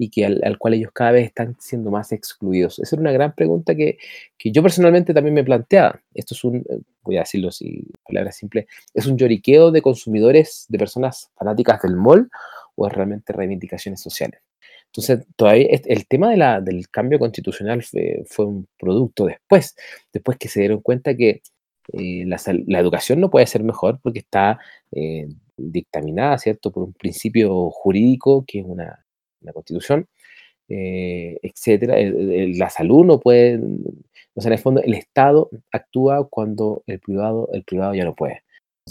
[0.00, 2.78] y que al, cual ellos cada vez están siendo más excluidos.
[2.78, 3.98] Esa era una gran pregunta que,
[4.38, 6.00] que, yo personalmente también me planteaba.
[6.14, 10.64] Esto es un, eh, voy a decirlo así, palabras simples, es un lloriqueo de consumidores,
[10.70, 12.30] de personas fanáticas del mall
[12.76, 14.40] o es realmente reivindicaciones sociales.
[14.86, 19.76] Entonces, todavía el tema de la, del cambio constitucional fue, un producto después,
[20.14, 21.42] después que se dieron cuenta que
[21.92, 24.58] eh, la, educación no puede ser mejor porque está
[24.92, 29.04] eh, dictaminada, ¿cierto?, por un principio jurídico que es una,
[29.52, 30.06] constitución,
[30.68, 31.96] eh, etcétera.
[31.98, 33.60] la salud no puede,
[34.34, 38.14] o sea, en el fondo el Estado actúa cuando el privado, el privado ya no
[38.14, 38.42] puede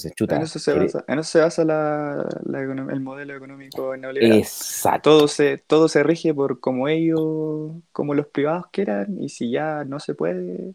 [0.05, 4.37] en, eso se basa, en eso se basa el modelo económico neoliberal.
[4.37, 5.09] Exacto.
[5.09, 9.83] Todo se, todo se rige por como ellos, como los privados quieran, y si ya
[9.85, 10.73] no se puede,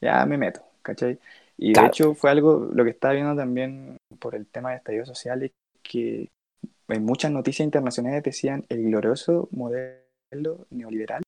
[0.00, 1.18] ya me meto, ¿cachai?
[1.56, 5.06] Y de hecho fue algo, lo que estaba viendo también por el tema de estallido
[5.06, 6.28] social, es que
[6.92, 11.22] en muchas noticias internacionales decían el glorioso modelo neoliberal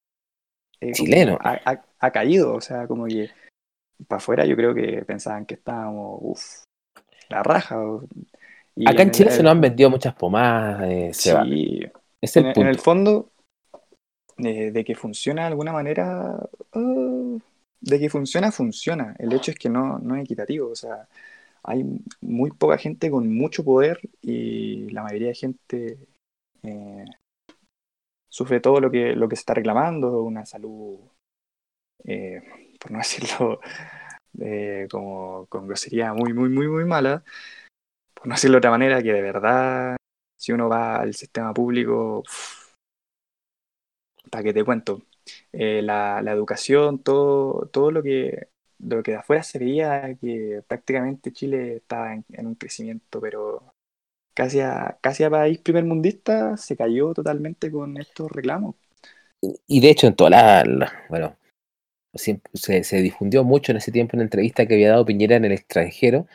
[0.81, 3.31] eh, chileno ha, ha, caído, o sea, como que
[4.07, 6.65] para afuera yo creo que pensaban que estábamos, uff,
[7.29, 7.77] la raja.
[8.87, 10.83] Acá en, Chile se nos han vendido muchas pomadas.
[10.85, 11.31] Eh, sí,
[12.21, 13.31] es el en, el fondo,
[14.39, 16.39] eh, de que funciona de alguna manera,
[16.75, 17.39] uh,
[17.81, 19.15] de que funciona, funciona.
[19.19, 20.71] El hecho es que no, no es equitativo.
[20.71, 21.07] O sea,
[21.65, 21.85] hay
[22.21, 25.99] muy poca gente con mucho poder y la mayoría de gente
[26.63, 27.05] eh,
[28.29, 30.99] sufre todo lo que, lo que se está reclamando, una salud,
[32.81, 33.61] por no decirlo
[34.41, 37.25] eh, como con grosería muy, muy, muy, muy mala,
[38.15, 39.97] por no decirlo de otra manera, que de verdad,
[40.39, 42.25] si uno va al sistema público,
[44.31, 45.03] para que te cuento,
[45.53, 50.63] eh, la, la, educación, todo, todo lo que lo que de afuera se veía que
[50.67, 53.75] prácticamente Chile estaba en, un crecimiento, pero
[54.35, 58.75] casi a, casi país primermundista se cayó totalmente con estos reclamos.
[59.67, 61.37] Y de hecho en toda la bueno,
[62.15, 66.27] se, difundió mucho en ese tiempo una entrevista que había dado Piñera en el extranjero,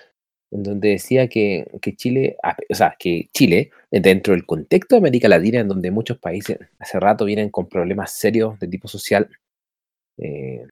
[0.51, 2.37] en donde decía que, Chile,
[2.69, 6.99] o sea, que Chile, dentro del contexto de América Latina, en donde muchos países hace
[6.99, 9.29] rato vienen con problemas serios de tipo social,
[10.17, 10.67] eh,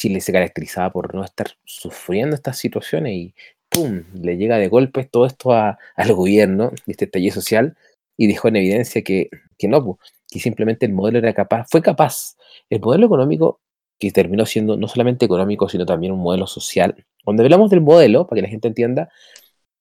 [0.00, 3.34] Chile se caracterizaba por no estar sufriendo estas situaciones y
[3.68, 4.04] ¡pum!
[4.14, 7.76] le llega de golpe todo esto al gobierno, este taller social,
[8.16, 9.98] y dejó en evidencia que, que no,
[10.30, 12.36] que simplemente el modelo era capaz, fue capaz,
[12.70, 13.60] el modelo económico
[13.98, 17.04] que terminó siendo no solamente económico, sino también un modelo social.
[17.22, 19.10] Cuando hablamos del modelo, para que la gente entienda,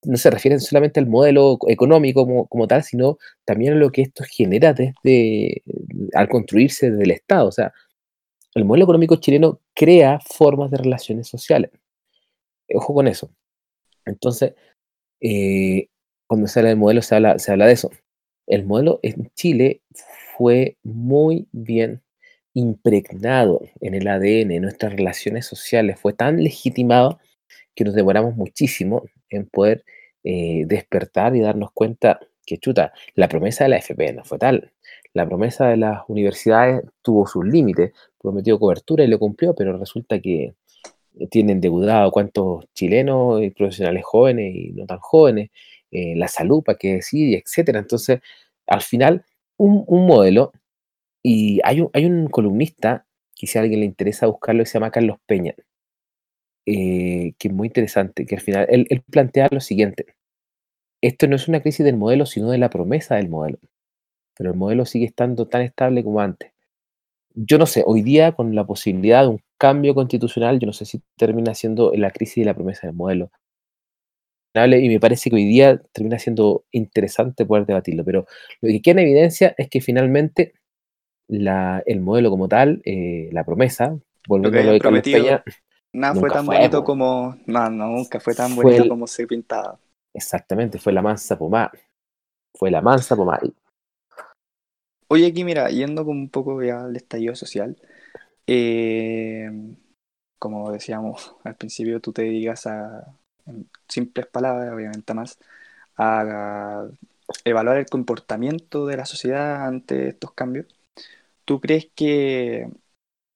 [0.03, 4.25] no se refiere solamente al modelo económico como, tal, sino también a lo que esto
[4.29, 5.63] genera desde
[6.13, 7.47] al construirse desde el Estado.
[7.47, 7.73] O sea,
[8.55, 11.71] el modelo económico chileno crea formas de relaciones sociales.
[12.73, 13.29] Ojo con eso.
[14.05, 14.53] Entonces,
[15.21, 15.87] eh,
[16.27, 17.91] cuando se habla del modelo, se habla, de eso.
[18.47, 19.81] El modelo en Chile
[20.37, 22.01] fue muy bien
[22.53, 27.19] impregnado en el ADN, en nuestras relaciones sociales, fue tan legitimado
[27.75, 29.85] que nos demoramos muchísimo en poder
[30.23, 34.73] eh, despertar y darnos cuenta que, chuta, la promesa de la FP no fue tal.
[35.13, 40.19] La promesa de las universidades tuvo sus límites, prometió cobertura y lo cumplió, pero resulta
[40.19, 40.53] que
[41.31, 45.49] tienen endeudado cuántos chilenos y profesionales jóvenes y no tan jóvenes,
[45.91, 47.79] eh, la salud, para qué decir, etcétera.
[47.79, 48.19] Entonces,
[48.67, 49.25] al final,
[49.57, 50.53] un, modelo
[51.23, 53.05] y hay un, hay un columnista,
[53.35, 55.55] que si a alguien le interesa buscarlo, se llama Carlos Peña,
[56.65, 60.05] eh, que es muy interesante, que al final él, plantea lo siguiente.
[61.01, 63.59] Esto no es una crisis del modelo, sino de la promesa del modelo.
[64.37, 66.51] Pero el modelo sigue estando tan estable como antes.
[67.41, 70.83] Yo no sé, hoy día con la posibilidad de un cambio constitucional, yo no sé
[70.83, 73.31] si termina siendo la crisis de la promesa del modelo.
[74.53, 78.25] Y me parece que hoy día termina siendo interesante poder debatirlo, pero
[78.59, 80.53] lo que queda en evidencia es que finalmente
[81.29, 83.97] el modelo como tal, eh, la promesa,
[84.27, 85.43] volviendo a lo de Peña,
[85.93, 89.79] nada fue tan bonito como, no, nunca fue tan bonito como se pintaba.
[90.13, 91.71] Exactamente, fue la mansa pomada.
[92.53, 93.41] Fue la mansa pomada.
[95.11, 97.77] Oye, aquí mira, yendo con un poco ya al estallido social,
[98.47, 99.49] eh,
[100.39, 103.15] como decíamos al principio, tú te dedicas a,
[103.47, 105.39] en simples palabras, obviamente más,
[105.97, 106.87] a
[107.45, 110.67] evaluar el comportamiento de la sociedad ante estos cambios.
[111.45, 112.69] ¿Tú crees que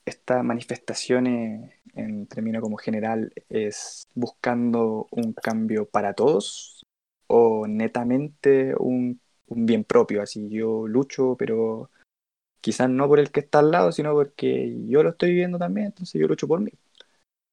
[0.05, 6.85] estas manifestaciones en términos como general es buscando un cambio para todos
[7.27, 10.21] o netamente un, un bien propio?
[10.21, 11.89] Así yo lucho, pero
[12.61, 15.87] quizás no por el que está al lado, sino porque yo lo estoy viviendo también,
[15.87, 16.71] entonces yo lucho por mí.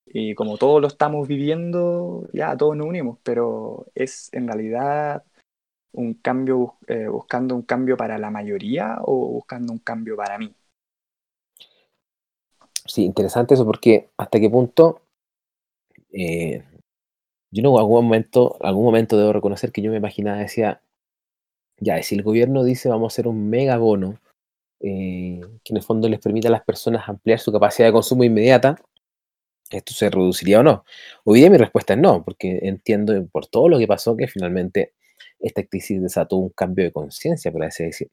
[0.07, 5.25] Y como todos lo estamos viviendo, ya todos nos unimos, pero es en realidad
[5.93, 10.53] un cambio, eh, buscando un cambio para la mayoría o buscando un cambio para mí.
[12.87, 15.03] Sí, interesante eso, porque hasta qué punto
[16.13, 16.65] eh,
[17.51, 20.83] yo en algún momento, algún momento debo reconocer que yo me imaginaba, decía,
[21.81, 24.21] ya, si el gobierno dice vamos a hacer un mega bono,
[24.81, 28.25] eh, que en el fondo les permita a las personas ampliar su capacidad de consumo
[28.25, 28.77] inmediata,
[29.71, 30.85] ¿esto se reduciría o no?
[31.25, 34.95] Hoy día mi respuesta es no, porque entiendo por todo lo que pasó que finalmente
[35.39, 38.11] esta crisis desató un cambio de conciencia, por así decir.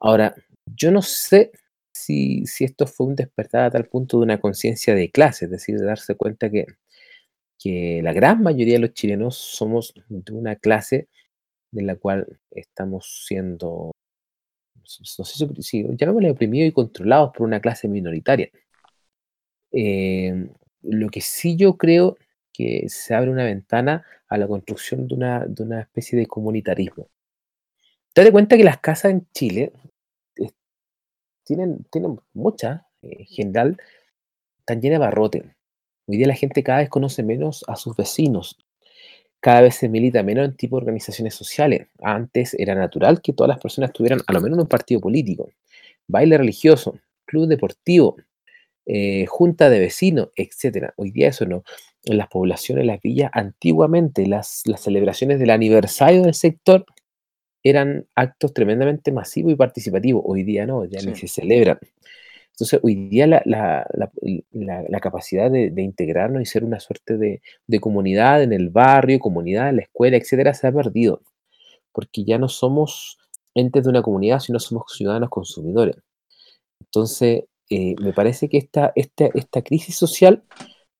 [0.00, 0.34] Ahora,
[0.66, 1.52] yo no sé
[1.92, 5.50] si, si, esto fue un despertar a tal punto de una conciencia de clase, es
[5.50, 6.66] decir, de darse cuenta que,
[7.58, 11.08] que la gran mayoría de los chilenos somos de una clase
[11.74, 13.90] de la cual estamos siendo,
[14.76, 18.48] no sé si, llamémosle oprimidos y controlados por una clase minoritaria.
[19.72, 20.48] Eh,
[20.82, 22.16] lo que sí yo creo
[22.52, 27.08] que se abre una ventana a la construcción de una, de una especie de comunitarismo.
[28.12, 29.72] Te das cuenta que las casas en Chile
[30.36, 30.50] eh,
[31.42, 33.76] tienen, tienen muchas, eh, en general,
[34.60, 35.56] están llenas de barrote.
[36.06, 38.63] Hoy día la gente cada vez conoce menos a sus vecinos,
[39.44, 41.88] cada vez se milita menos en tipo de organizaciones sociales.
[42.00, 45.50] Antes era natural que todas las personas tuvieran a lo menos un partido político,
[46.08, 48.16] baile religioso, club deportivo,
[48.86, 50.94] eh, junta de vecinos, etcétera.
[50.96, 51.62] Hoy día eso no.
[52.06, 56.86] En las poblaciones, en las villas, antiguamente las, las celebraciones del aniversario del sector
[57.62, 60.22] eran actos tremendamente masivos y participativos.
[60.24, 61.78] Hoy día no, ya ni se celebran.
[62.54, 63.84] Entonces, hoy día la, la,
[64.52, 69.70] la, capacidad de, integrarnos y ser una suerte de, de, comunidad en el barrio, comunidad
[69.70, 71.20] en la escuela, etcétera, se ha perdido.
[71.90, 73.18] Porque ya no somos
[73.54, 75.96] entes de una comunidad, sino somos ciudadanos consumidores.
[76.80, 80.44] Entonces, eh, me parece que esta, esta, esta crisis social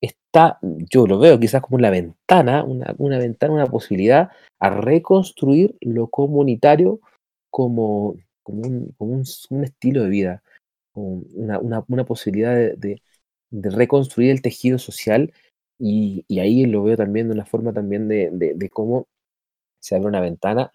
[0.00, 5.76] está, yo lo veo quizás como una ventana, una, una ventana, una posibilidad a reconstruir
[5.80, 6.98] lo comunitario
[7.48, 10.42] como, como un, un estilo de vida,
[10.94, 13.02] una, una, una posibilidad de, de,
[13.50, 15.32] de, reconstruir el tejido social
[15.78, 19.08] y, y, ahí lo veo también de una forma también de, de cómo
[19.80, 20.72] se abre una ventana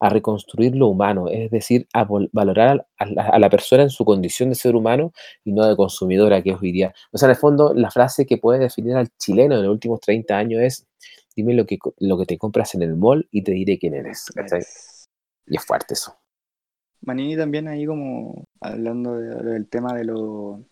[0.00, 4.04] a reconstruir lo humano, es decir, a valorar a la, a la, persona en su
[4.04, 5.12] condición de ser humano
[5.44, 6.94] y no de consumidora que es hoy día.
[7.10, 10.00] O sea, en el fondo, la frase que puede definir al chileno en los últimos
[10.00, 10.86] 30 años es,
[11.34, 14.26] dime lo que, lo que te compras en el mall y te diré quién eres.
[14.36, 15.08] Es.
[15.46, 16.16] Y es fuerte eso.
[17.02, 20.64] Manini también ahí como hablando de, del tema de lo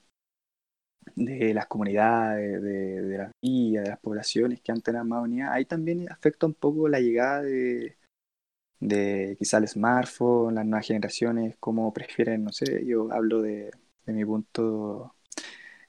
[1.15, 5.65] de las comunidades, de, las villas, de las poblaciones que antes eran más unidas, ahí
[5.65, 7.97] también afecta un poco la llegada de
[8.81, 13.71] de quizá el smartphone, las nuevas generaciones, cómo prefieren, no sé, yo hablo de,
[14.07, 15.15] de mi punto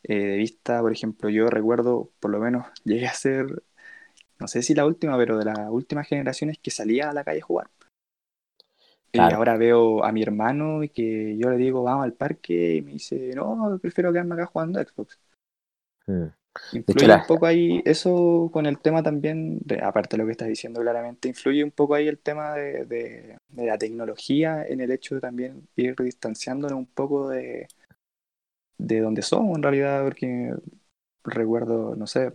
[0.04, 3.64] eh, de vista, por ejemplo, yo recuerdo, por lo menos llegué a ser,
[4.40, 7.42] no sé si la última, pero de las últimas generaciones que salía a la calle
[7.42, 7.70] a jugar.
[9.12, 9.32] Claro.
[9.32, 12.82] Y ahora veo a mi hermano y que yo le digo, vamos al parque y
[12.82, 15.20] me dice, no, prefiero quedarme acá jugando a Xbox.
[16.74, 20.48] Influye un poco ahí eso con el tema también, de, aparte de lo que estás
[20.48, 24.92] diciendo claramente, influye un poco ahí el tema de, de, de, la tecnología en el
[24.92, 27.68] hecho de también ir distanciándonos un poco de,
[28.78, 30.54] de donde somos en realidad, porque
[31.24, 32.32] recuerdo, no sé,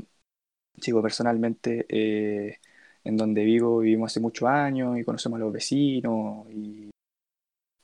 [0.80, 2.58] sigo personalmente, eh,
[3.04, 6.90] en donde vivo, vivimos hace muchos años y conocemos a los vecinos y,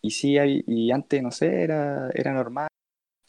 [0.03, 2.69] y sí, hay, y antes, no sé, era, era normal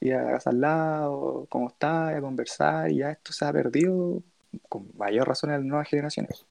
[0.01, 3.51] ir a la casa al lado, cómo está, a conversar, y ya esto se ha
[3.51, 4.21] perdido
[4.67, 6.45] con mayor razón en las nuevas generaciones.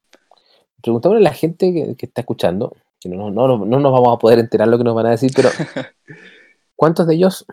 [0.83, 4.15] Preguntémosle a la gente que, que está escuchando, que no, no, no, no, nos vamos
[4.15, 5.49] a poder enterar lo que nos van a decir, pero
[6.77, 7.47] ¿cuántos de ellos?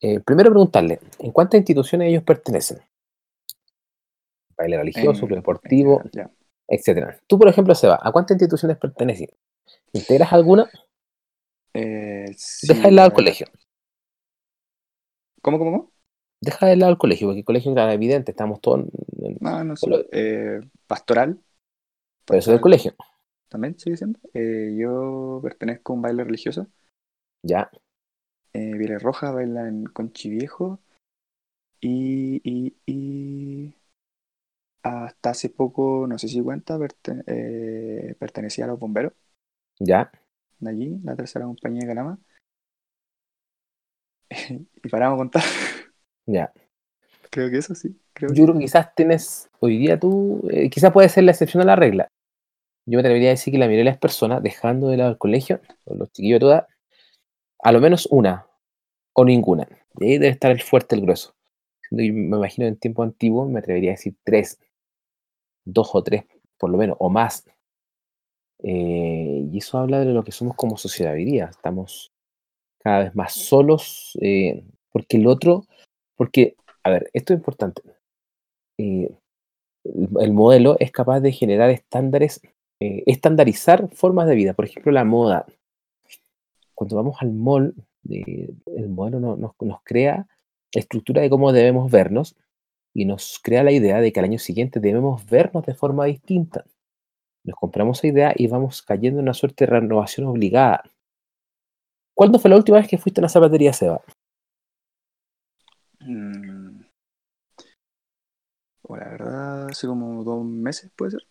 [0.00, 2.78] Eh, primero preguntarle, ¿en cuántas instituciones ellos pertenecen?
[4.56, 6.30] Baile religioso, club deportivo, yeah.
[6.68, 7.20] Etcétera.
[7.26, 9.28] Tú, por ejemplo, Seba, ¿a cuántas instituciones perteneces?
[9.92, 10.68] ¿Integras alguna?
[11.74, 13.46] Eh, sí, Deja de lado el colegio.
[15.42, 15.92] ¿Cómo, cómo, cómo?
[16.40, 18.86] Deja de lado el colegio, porque el colegio era evidente, estamos todos.
[19.22, 19.86] En, no, no sé.
[20.12, 21.38] Eh, pastoral.
[22.26, 22.94] Pero eso del colegio.
[23.48, 24.18] También sigue siendo.
[24.34, 26.66] Eh, yo pertenezco a un baile religioso.
[27.42, 27.70] Ya.
[28.52, 30.80] Eh, Roja baila en Conchiviejo.
[31.80, 33.74] y, y, y
[34.86, 36.78] hasta hace poco, no sé si cuenta,
[37.26, 39.12] eh, pertenecía a los bomberos
[39.78, 40.10] ¿Ya?
[40.58, 42.18] de allí, la tercera compañía de Calama.
[44.84, 45.42] y paramos a contar.
[46.26, 46.52] Ya.
[47.30, 47.96] creo que eso sí.
[48.12, 51.62] Creo Yo creo que quizás tienes, hoy día tú, eh, quizás puede ser la excepción
[51.62, 52.08] a la regla.
[52.86, 55.18] Yo me atrevería a decir que la mayoría de las personas, dejando de lado el
[55.18, 56.68] colegio, los chiquillos de toda,
[57.62, 58.46] a lo menos una
[59.12, 59.68] o ninguna.
[59.98, 61.34] Y ahí debe estar el fuerte, el grueso.
[61.90, 64.58] Me imagino en tiempo antiguo, me atrevería a decir tres,
[65.66, 66.24] dos o tres,
[66.56, 67.44] por lo menos, o más.
[68.62, 71.46] Eh, y eso habla de lo que somos como sociedad hoy día.
[71.50, 72.10] Estamos
[72.78, 75.66] cada vez más solos, eh, porque el otro,
[76.16, 77.82] porque, a ver, esto es importante.
[78.78, 79.10] Eh,
[79.84, 82.40] el, el modelo es capaz de generar estándares,
[82.80, 84.54] eh, estandarizar formas de vida.
[84.54, 85.46] Por ejemplo, la moda.
[86.74, 87.74] Cuando vamos al mall,
[88.08, 90.26] el modelo no- nos, crea
[90.72, 92.36] estructura de cómo debemos vernos
[92.96, 96.64] y nos crea la idea de que al año siguiente debemos vernos de forma distinta.
[97.44, 100.82] Nos compramos esa idea y vamos cayendo en una suerte de renovación obligada.
[102.16, 104.00] ¿Cuándo fue la última vez que fuiste a una zapatería, Seba?
[106.00, 106.84] Mm.
[108.82, 111.22] O la verdad, hace como dos meses, puede ser.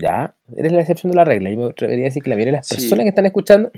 [0.00, 1.50] Ya, eres la excepción de la regla.
[1.50, 2.76] Yo me atrevería a decir que la mayoría de las Sí.
[2.76, 3.70] personas que están escuchando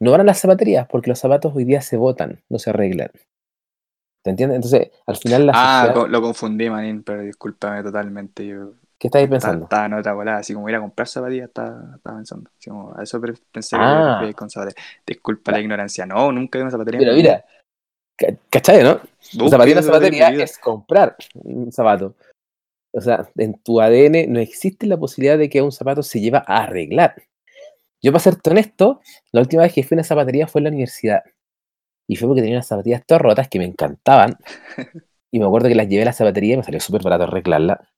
[0.00, 3.10] no van a las zapaterías porque los zapatos hoy día se botan, no se arreglan.
[4.22, 4.56] ¿Te entiendes?
[4.56, 8.46] Entonces, al final la Ah, sociedad- lo confundí, manín, pero discúlpame totalmente.
[8.46, 9.64] Yo ¿qué estáis pensando?
[9.64, 12.50] estaba en otra volada, así como ir a comprar zapatillas, estaba, estaba pensando.
[12.56, 14.12] Así como, a eso pensé que Ah.
[14.14, 14.84] referías con zapatillas.
[15.04, 16.06] Disculpa la ignorancia.
[16.06, 17.00] No, nunca a una zapatería.
[17.00, 17.12] Vida.
[17.14, 17.44] mira,
[18.16, 19.00] ca- ¿cachai, no?
[19.40, 22.14] Una zapatería en zapatería es comprar un zapato.
[22.94, 26.44] O sea, en tu ADN no existe la posibilidad de que un zapato se lleva
[26.46, 27.14] a arreglar.
[28.02, 29.00] Yo, para serte honesto,
[29.32, 31.22] la última vez que fui a una zapatería fue en la universidad.
[32.12, 34.36] Y fue porque tenía unas zapatillas todas rotas que me encantaban.
[35.34, 37.88] Y me acuerdo que las llevé a la zapatería y me salió súper barato arreglarla.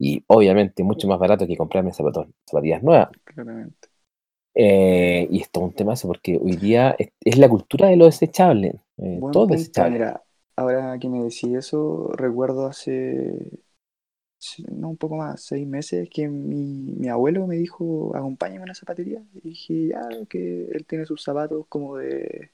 [0.00, 3.10] Y obviamente mucho más barato que comprarme zapatos, zapatillas nuevas.
[3.22, 3.88] Claramente.
[4.52, 8.06] Eh, y esto es un tema porque hoy día es, es la cultura de lo
[8.06, 8.80] desechable.
[8.98, 9.46] eh, todo punto.
[9.54, 9.92] desechable.
[9.92, 10.22] Mira,
[10.56, 13.60] ahora que me decís eso, recuerdo hace,
[14.72, 18.74] no un poco más, seis meses, que mi, mi abuelo me dijo, acompáñame a una
[18.74, 19.22] zapatería.
[19.34, 22.50] Y dije, ya, que él tiene sus zapatos como de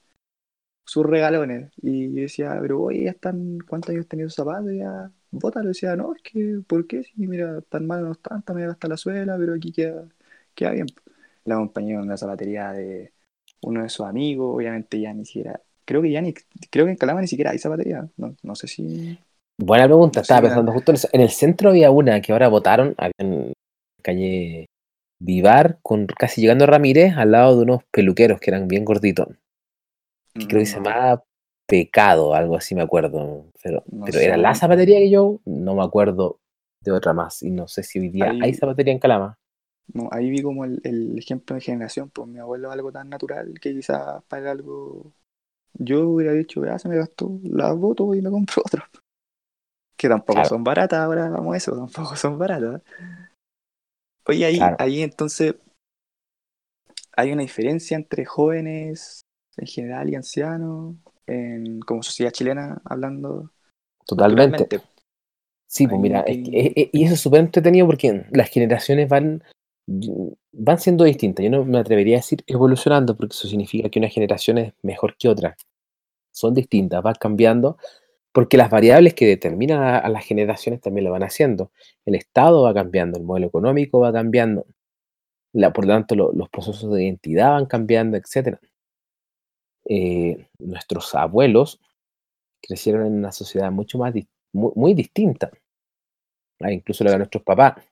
[0.88, 1.70] sus regalones.
[1.82, 4.72] Y yo decía, pero oye, ya están, ¿cuántos años tenía esos zapatos?
[4.72, 5.68] Ya, bótalo.
[5.68, 7.04] decía, no, es que, ¿por qué?
[7.04, 10.08] Si mira, tan mal no están, también hasta la suela, pero aquí queda,
[10.54, 10.86] queda bien.
[11.44, 13.12] La acompañé a una zapatería de
[13.60, 16.32] uno de sus amigos, obviamente ya ni siquiera, creo que ya ni,
[16.70, 18.08] creo que en Calama ni siquiera hay zapatería.
[18.16, 19.18] No, no sé si.
[19.58, 21.08] Buena pregunta, No estaba pensando justo en eso.
[21.12, 23.52] En el centro había una que ahora votaron, había en
[24.02, 24.66] calle
[25.20, 29.28] Vivar, con casi llegando a Ramírez, al lado de unos peluqueros que eran bien gorditos.
[30.38, 31.24] Que creo que se no, llamaba
[31.66, 33.46] Pecado, algo así me acuerdo.
[33.62, 34.20] Pero, No pero sé.
[34.20, 36.40] era la zapatería que yo no me acuerdo
[36.82, 37.42] de otra más.
[37.42, 39.38] Y no sé si hoy día Ahí- hay zapatería en Calama.
[39.94, 43.54] no, ahí vi como el, el ejemplo de generación, pues mi abuelo algo tan natural
[43.60, 45.12] que quizás para algo.
[45.74, 48.84] Yo hubiera dicho, ya se me gastó, la voto y me compro otro.
[49.96, 50.48] Que tampoco Claro.
[50.48, 52.82] son baratas, ahora vamos a eso, tampoco son baratas.
[54.26, 54.76] Oye, ahí, Claro.
[54.78, 55.56] ahí entonces
[57.16, 59.22] hay una diferencia entre jóvenes
[59.58, 63.50] en general y ancianos, en, como sociedad chilena, hablando
[64.06, 64.80] Totalmente.
[65.66, 68.48] Sí, pues mira, es hay- que- e- e- y eso es súper entretenido porque las
[68.48, 69.42] generaciones van,
[70.52, 71.44] van siendo distintas.
[71.44, 75.16] Yo no me atrevería a decir evolucionando porque eso significa que una generación es mejor
[75.18, 75.56] que otra.
[76.32, 77.76] Son distintas, van cambiando
[78.32, 81.70] porque las variables que determinan a, a las generaciones también lo van haciendo.
[82.06, 84.64] El Estado va cambiando, el modelo económico va cambiando,
[85.52, 88.58] la, por lo tanto lo- los procesos de identidad van cambiando, etc.
[90.58, 91.80] nuestros abuelos
[92.60, 94.14] crecieron en una sociedad mucho más
[94.52, 95.50] muy, muy distinta,
[96.60, 97.82] a incluso la de nuestros papás.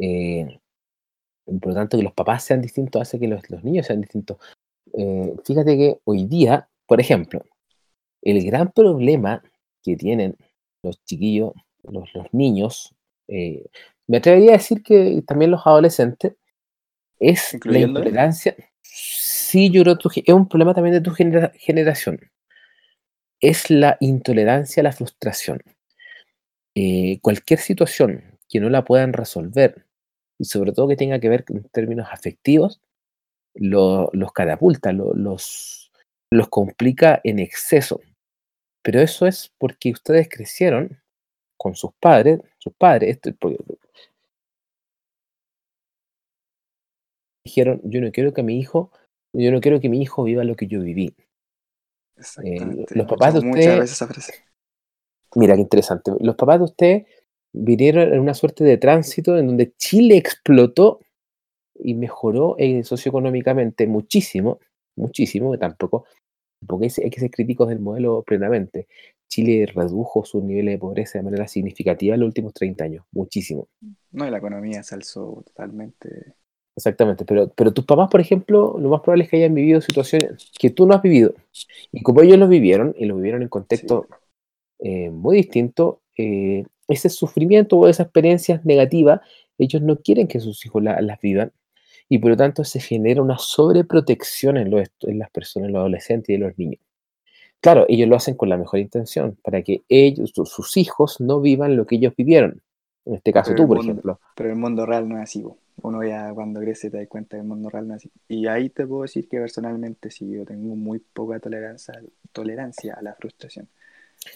[0.00, 0.58] Eh,
[1.44, 4.38] por lo tanto, que los papás sean distintos hace que los, los niños sean distintos.
[4.94, 7.44] Eh, fíjate que hoy día, por ejemplo,
[8.22, 9.42] el gran problema
[9.82, 10.36] que tienen
[10.82, 12.94] los chiquillos, los, los niños,
[13.28, 13.66] eh,
[14.06, 16.34] me atrevería a decir que también los adolescentes,
[17.18, 18.56] es la intolerancia.
[19.52, 22.18] Sí, yo creo que es un problema también de tu genera- generación.
[23.42, 25.60] Es la intolerancia a la frustración.
[26.74, 29.86] Eh, cualquier situación que no la puedan resolver
[30.38, 32.80] y sobre todo que tenga que ver con términos afectivos,
[33.54, 35.92] lo- los catapulta, lo- los,
[36.30, 38.00] los complica en exceso.
[38.82, 41.02] Pero eso es porque ustedes crecieron
[41.58, 43.30] con sus padres, sus padres, esto,
[47.44, 48.90] dijeron, yo no quiero que mi hijo,
[49.32, 51.14] yo no quiero que mi hijo viva lo que yo viví.
[52.16, 52.94] Exactamente.
[52.94, 54.32] los papás de escuchado muchas usted- veces frase.
[55.34, 56.12] Mira, qué interesante.
[56.20, 57.06] Los papás de usted
[57.52, 61.00] vinieron en una suerte de tránsito en donde Chile explotó
[61.74, 64.60] y mejoró eh, socioeconómicamente muchísimo,
[64.96, 66.04] muchísimo, que tampoco,
[66.66, 68.88] porque hay, que ser críticos del modelo plenamente.
[69.28, 73.68] Chile redujo sus niveles de pobreza de manera significativa en los últimos 30 años, muchísimo.
[74.10, 76.34] No, y la economía se alzó totalmente.
[76.76, 80.50] Exactamente, pero, pero tus papás, por ejemplo, lo más probable es que hayan vivido situaciones
[80.58, 81.34] que tú no has vivido.
[81.92, 84.06] Y como ellos lo vivieron, y lo vivieron en contexto
[84.80, 89.22] eh, muy distinto, eh, ese sufrimiento o esa experiencia negativa,
[89.58, 91.52] ellos no quieren que sus hijos las vivan
[92.08, 96.30] y por lo tanto se genera una sobreprotección en, en las personas, en los adolescentes
[96.30, 96.80] y en los niños.
[97.60, 101.76] Claro, ellos lo hacen con la mejor intención, para que ellos, sus hijos, no vivan
[101.76, 102.62] lo que ellos vivieron.
[103.04, 104.20] En este caso tú, por ejemplo.
[104.36, 105.44] Pero el mundo real no es así.
[105.82, 108.10] Uno ya cuando crece te da cuenta que el mundo real no es así.
[108.28, 112.00] Y ahí te puedo decir que personalmente sí, yo tengo muy poca tolerancia,
[112.32, 113.68] tolerancia a la frustración.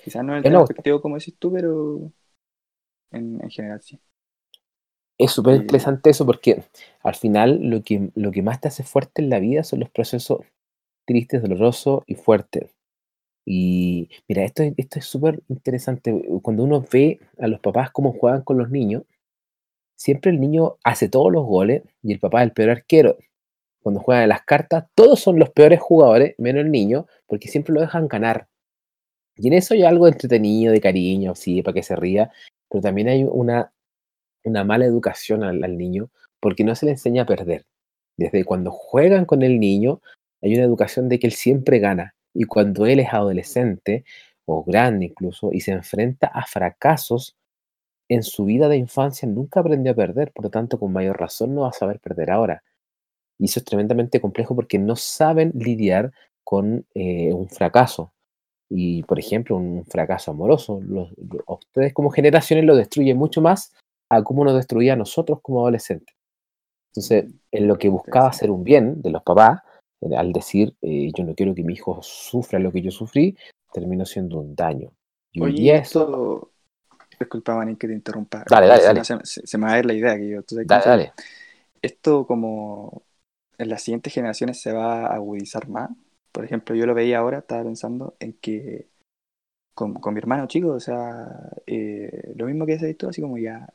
[0.02, 2.10] Quizás no en el aspecto como decís tú, pero
[3.12, 4.00] en, general sí.
[5.18, 6.64] Es súper interesante eso porque
[7.02, 9.90] al final lo que, lo que más te hace fuerte en la vida son los
[9.90, 10.40] procesos
[11.06, 12.75] tristes, dolorosos y fuertes.
[13.46, 16.12] Y mira, esto, esto es súper interesante.
[16.42, 19.04] Cuando uno ve a los papás cómo juegan con los niños,
[19.94, 23.16] siempre el niño hace todos los goles y el papá es el peor arquero.
[23.80, 27.80] Cuando juegan las cartas, todos son los peores jugadores, menos el niño, porque siempre lo
[27.80, 28.48] dejan ganar.
[29.36, 32.32] Y en eso hay algo entretenido, de cariño, sí, para que se ría,
[32.68, 33.72] pero también hay una,
[34.42, 37.64] una mala educación al, niño porque no se le enseña a perder.
[38.16, 40.00] Desde cuando juegan con el niño,
[40.42, 42.15] hay una educación de que él siempre gana.
[42.36, 44.04] Y cuando él es adolescente
[44.44, 47.36] o grande incluso y se enfrenta a fracasos
[48.08, 50.32] en su vida de infancia, nunca aprendió a perder.
[50.32, 52.62] Por lo tanto, con mayor razón no va a saber perder ahora.
[53.38, 56.12] Y eso es tremendamente complejo porque no saben lidiar
[56.44, 58.12] con eh, un fracaso
[58.68, 60.80] y, por ejemplo, un fracaso amoroso.
[60.82, 61.10] Los,
[61.46, 63.72] a ustedes como generaciones lo destruyen mucho más
[64.08, 66.14] a cómo nos destruía a nosotros como adolescentes.
[66.92, 69.60] Entonces, en lo que buscaba hacer un bien de los papás,
[70.16, 73.36] al decir eh, yo no quiero que mi hijo sufra lo que yo sufrí,
[73.72, 74.92] terminó siendo un daño.
[75.32, 76.52] Y Oye, esto...
[77.18, 78.44] Disculpa, Manín, que te interrumpa.
[78.46, 79.02] Dale, dale, dale.
[79.04, 80.40] Se, me va a ver la idea que yo.
[80.66, 81.12] dale, dale.
[81.80, 83.02] Esto como
[83.56, 85.90] en las siguientes generaciones se va a agudizar más
[86.36, 88.90] por ejemplo, yo lo veía ahora, estaba pensando en que
[89.74, 93.66] con, mi hermano chico, o sea, eh, lo mismo que ese tú, así como ya,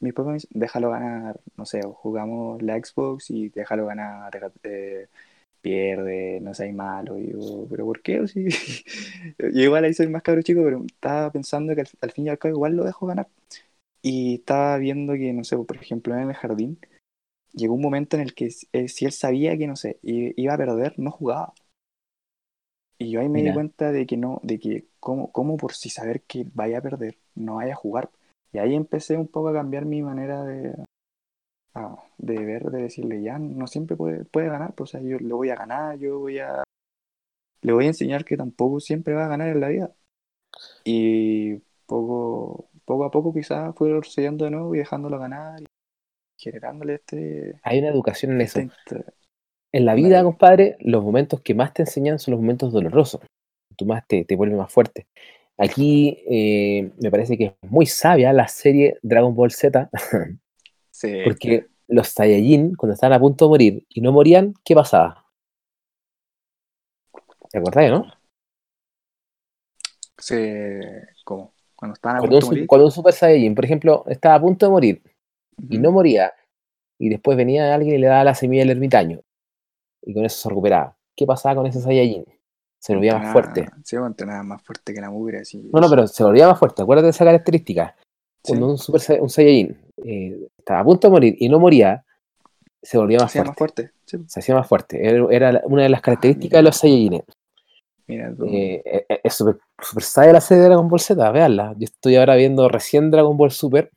[0.00, 5.08] mi papá me dice, déjalo ganar, no sé, jugamos la Xbox y déjalo ganar, eh,
[5.66, 8.20] pierde, no sé, malo, y yo, pero ¿por qué?
[8.20, 8.26] O
[9.52, 12.38] yo igual ahí soy más cabro chico, pero estaba pensando que al, fin y al
[12.38, 13.28] cabo igual lo dejo ganar.
[14.00, 16.78] Y estaba viendo que, no sé, por ejemplo, en el jardín,
[17.52, 20.56] llegó un momento en el que eh, si él sabía que, no sé, iba a
[20.56, 21.52] perder, no jugaba.
[22.98, 25.90] Y yo ahí me di cuenta de que no, de que cómo, cómo por si
[25.90, 28.10] saber que vaya a perder, no vaya a jugar.
[28.52, 30.76] Y ahí empecé un poco a cambiar mi manera de,
[32.18, 35.34] de ver, de decirle, ya no siempre puede, puede ganar, pues o sea, yo le
[35.34, 36.62] voy a ganar, yo voy a
[37.62, 39.90] le voy a enseñar que tampoco siempre va a ganar en la vida.
[40.84, 41.56] Y
[41.86, 45.66] poco, poco a poco quizás fue retrocediendo de nuevo y dejándolo ganar y
[46.38, 47.58] generándole este...
[47.62, 48.60] Hay una educación en eso.
[48.60, 49.04] Este
[49.72, 53.20] en la vida, compadre, los momentos que más te enseñan son los momentos dolorosos.
[53.76, 55.06] Tú más te, te vuelves más fuerte.
[55.58, 59.90] Aquí eh, me parece que es muy sabia la serie Dragon Ball Z.
[60.96, 61.20] sí.
[61.24, 65.26] Porque los Saiyajin, cuando estaban a punto de morir y no morían, ¿qué pasaba?
[67.50, 68.12] ¿Te acuerdas, no?
[70.18, 70.36] Sí,
[71.24, 71.52] ¿cómo?
[71.74, 72.66] Cuando estaban a punto de morir.
[72.66, 75.02] Cuando un Super Saiyajin, por ejemplo, estaba a punto de morir
[75.68, 76.32] y no moría,
[76.98, 79.20] y después venía alguien y le daba la semilla del ermitaño,
[80.02, 80.96] y con eso se recuperaba.
[81.14, 82.24] ¿Qué pasaba con ese Saiyajin?
[82.78, 83.68] Se volvía más fuerte.
[83.84, 85.42] Se nada más fuerte que la mugre.
[85.72, 86.82] No, no, pero se volvía más fuerte.
[86.82, 87.96] Acuérdate de esa característica.
[88.46, 92.04] Cuando un, super, un Saiyajin eh, estaba a punto de morir y no moría,
[92.82, 93.90] se volvía más, fuerte.
[94.04, 95.06] Se hacía más fuerte.
[95.06, 97.22] Era, una de las características de los Saiyajines.
[98.08, 101.74] Mira, eh, eh, es súper super la serie de Dragon Ball Z, veanla.
[101.76, 103.90] Yo estoy ahora viendo recién Dragon Ball Super,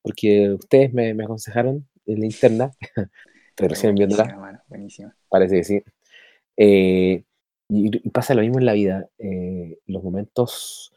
[0.00, 2.70] porque ustedes me, me aconsejaron en la interna
[3.58, 4.62] Estoy recién viéndola.
[5.28, 5.82] Parece que sí.
[6.56, 7.24] Eh,
[7.68, 9.08] y, pasa lo mismo en la vida.
[9.18, 10.92] Eh, los momentos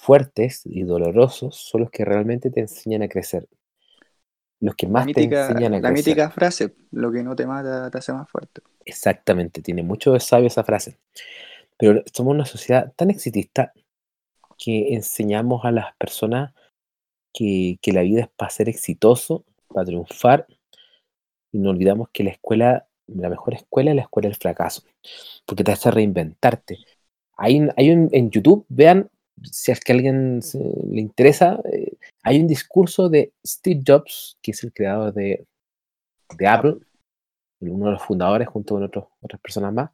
[0.00, 3.46] fuertes y dolorosos son los que realmente te enseñan a crecer.
[4.60, 5.82] Los que más te enseñan a crecer.
[5.82, 8.62] La mítica frase, lo que no te mata te hace más fuerte.
[8.84, 10.98] Exactamente, tiene mucho de sabio esa frase.
[11.78, 13.72] Pero somos una sociedad tan exitista
[14.58, 16.52] que enseñamos a las personas
[17.32, 20.46] que, que la vida es para ser exitoso, para triunfar
[21.52, 24.82] y no olvidamos que la escuela, la mejor escuela es la escuela del fracaso,
[25.46, 26.78] porque te hace reinventarte.
[27.36, 29.10] Hay, hay un, en YouTube, vean
[29.42, 30.40] si es que a alguien
[30.90, 35.46] le interesa, eh, hay un discurso de Steve Jobs, que es el creador de,
[36.36, 36.76] de Apple,
[37.60, 39.90] uno de los fundadores junto con otros, otras personas más,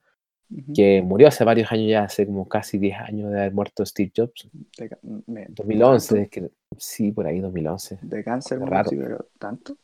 [0.75, 4.13] que murió hace varios años ya, hace como casi 10 años de haber muerto Steve
[4.17, 4.49] Jobs.
[4.79, 7.99] De, 2011, que, sí, por ahí 2011.
[8.03, 8.61] De cáncer,
[9.39, 9.77] ¿tanto?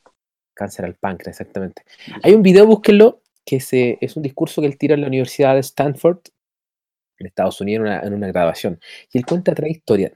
[0.53, 1.83] Cáncer al páncreas, exactamente.
[2.21, 5.55] Hay un video, búsquenlo, que se, es un discurso que él tira en la Universidad
[5.55, 6.19] de Stanford,
[7.19, 8.79] en Estados Unidos, en una, grabación.
[9.11, 10.13] Y él cuenta otra historia.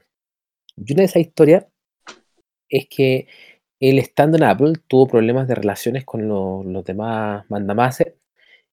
[0.76, 1.66] Y una de esas historias
[2.68, 3.26] es que
[3.80, 8.14] él estando en Apple tuvo problemas de relaciones con los demás mandamases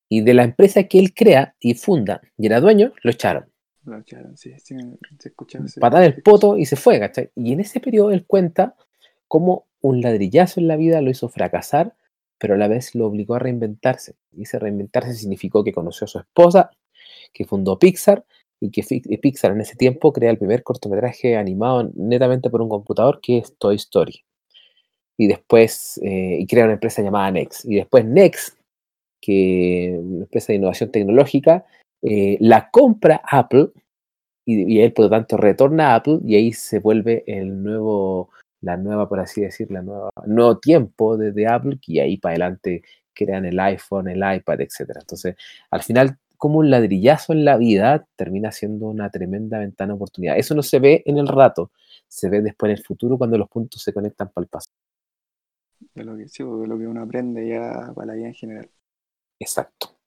[0.09, 3.45] y de la empresa que él crea y funda y era dueño, lo echaron.
[3.83, 4.75] Lo echaron, sí, sí,
[5.19, 5.65] se escuchaba.
[5.79, 7.29] Patada el poto y se fue, ¿cachai?
[7.35, 8.75] Y en ese periodo él cuenta
[9.27, 11.95] cómo un ladrillazo en la vida lo hizo fracasar,
[12.39, 14.15] pero a la vez lo obligó a reinventarse.
[14.31, 16.71] Y ese reinventarse significó que conoció a su esposa,
[17.33, 18.25] que fundó Pixar
[18.59, 18.83] y que
[19.17, 23.55] Pixar en ese tiempo crea el primer cortometraje animado netamente por un computador que es
[23.57, 24.23] Toy Story.
[25.17, 27.65] Y después, eh, y crea una empresa llamada Next.
[27.65, 28.57] Y después Next
[29.21, 31.65] que una empresa de innovación tecnológica,
[32.03, 33.69] eh, la compra Apple
[34.45, 38.29] y, él por lo tanto retorna a Apple y ahí se vuelve el nuevo,
[38.61, 42.83] la nueva, por así decir, la nueva, nuevo tiempo de, Apple y ahí para adelante
[43.15, 44.91] crean el iPhone, el iPad, etc.
[44.99, 45.35] Entonces,
[45.71, 50.37] al final, como un ladrillazo en la vida termina siendo una tremenda ventana de oportunidad.
[50.37, 51.71] Eso no se ve en el rato,
[52.07, 54.67] se ve después en el futuro cuando los puntos se conectan para el paso.
[55.95, 58.69] De lo que, sí, de lo que uno aprende ya para la vida en general.
[59.39, 59.97] Exacto.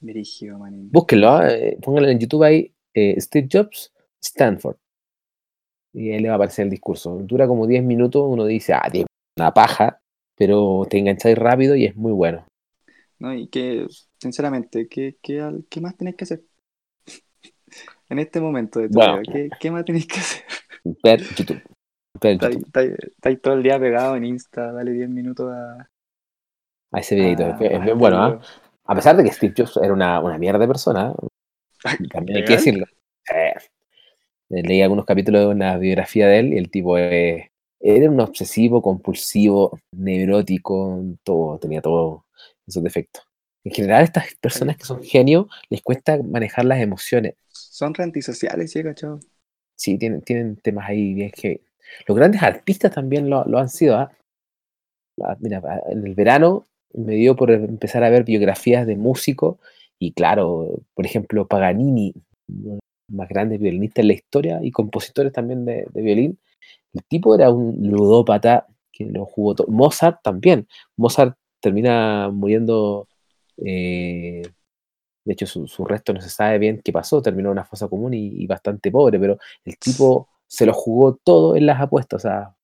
[0.00, 0.58] Búsquelo,
[0.90, 1.78] Búsquenlo, ¿eh?
[1.80, 4.78] pónganlo en YouTube ahí, eh, Steve Jobs, Stanford.
[5.92, 7.16] Y ahí le va a aparecer el discurso.
[7.22, 9.06] Dura como 10 minutos, uno dice, ah, tiene
[9.38, 10.00] una paja,
[10.36, 12.44] pero te engancháis rápido y es muy bueno.
[13.18, 13.86] No, y que,
[14.20, 16.42] sinceramente, ¿qué, qué, qué más tenéis que hacer?
[18.08, 20.44] en este momento de tu vida, ¿qué, ¿qué, más tenéis que hacer?
[21.02, 21.62] Ver YouTube.
[22.14, 25.88] Estáis todo el día pegado en Insta, dale 10 minutos a,
[26.92, 27.44] a ese videito.
[27.44, 28.40] Ah, es bien bueno, ¿ah?
[28.84, 31.12] A pesar de que Steve Jobs era una, una mierda de persona,
[32.12, 32.86] también hay que decirlo.
[33.34, 33.54] Eh,
[34.48, 37.50] leí algunos capítulos de una biografía de él y el tipo era
[37.80, 42.22] un obsesivo, compulsivo, neurótico, todo, tenía todos
[42.66, 43.24] esos defectos.
[43.64, 47.34] En general, estas personas que son genios les cuesta manejar las emociones.
[47.50, 48.82] Son antisociales, sí.
[49.76, 51.62] Sí, tienen, tienen temas ahí bien que.
[52.06, 53.96] Los grandes artistas también lo, lo han sido.
[53.96, 54.12] ¿ah?
[55.40, 59.58] Mira, en el verano me dio por empezar a ver biografías de músicos
[59.98, 62.14] y claro, por ejemplo, Paganini,
[62.48, 66.38] uno de los más grandes violinistas en la historia y compositores también de, violín.
[66.92, 69.68] El tipo era un ludópata que lo jugó todo.
[69.68, 70.66] Mozart también.
[70.96, 73.08] Mozart termina muriendo,
[73.58, 74.42] eh,
[75.24, 78.14] de hecho su, resto no se sabe bien qué pasó, terminó en una fosa común
[78.14, 82.24] y, bastante pobre, pero el tipo se lo jugó todo en las apuestas.
[82.24, 82.56] O sea,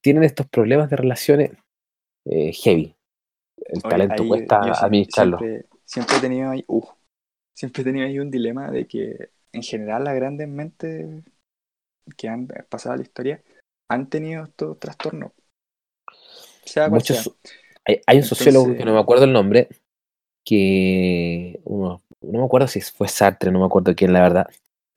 [0.00, 1.50] tienen estos problemas de relaciones
[2.24, 2.94] eh, heavy
[3.72, 5.38] el talento cuesta administrarlo.
[5.84, 6.86] Siempre, he tenido ahí, uh,
[7.54, 11.24] siempre he tenido ahí un dilema de que en general las grandes mentes
[12.16, 13.42] que han pasado la historia
[13.88, 15.32] han tenido estos trastornos.
[16.90, 17.36] Muchos,
[17.84, 19.68] hay, un sociólogo que no me acuerdo el nombre,
[20.44, 24.46] que no me acuerdo si fue Sartre, no me acuerdo quién, la verdad.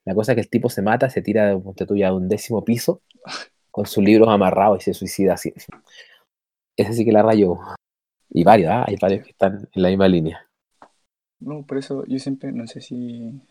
[0.06, 3.02] La cosa es que el tipo se mata, se tira de un décimo piso
[3.72, 5.54] con sus libros amarrados y se suicida así.
[6.76, 7.58] Ese sí que la rayó.
[8.30, 8.86] Y varios, ¿ah?
[8.88, 10.48] hay varios que están en la misma línea.
[11.40, 13.42] No, por eso yo siempre, no sé si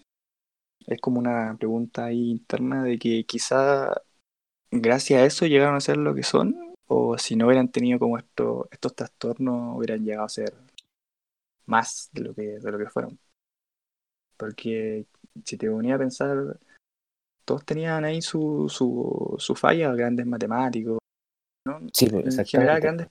[0.86, 4.02] es como una pregunta ahí interna de que quizá
[4.70, 8.18] gracias a eso llegaron a ser lo que son, o si no hubieran tenido como
[8.18, 10.54] esto, estos trastornos, hubieran llegado a ser
[11.66, 13.18] más de lo que, de lo que fueron.
[14.36, 15.06] Porque
[15.44, 16.58] si te ponía a pensar,
[17.44, 20.98] todos tenían ahí su, su, su falla, grandes matemáticos,
[21.66, 21.80] ¿no?
[21.92, 23.08] Sí, pues, en general grandes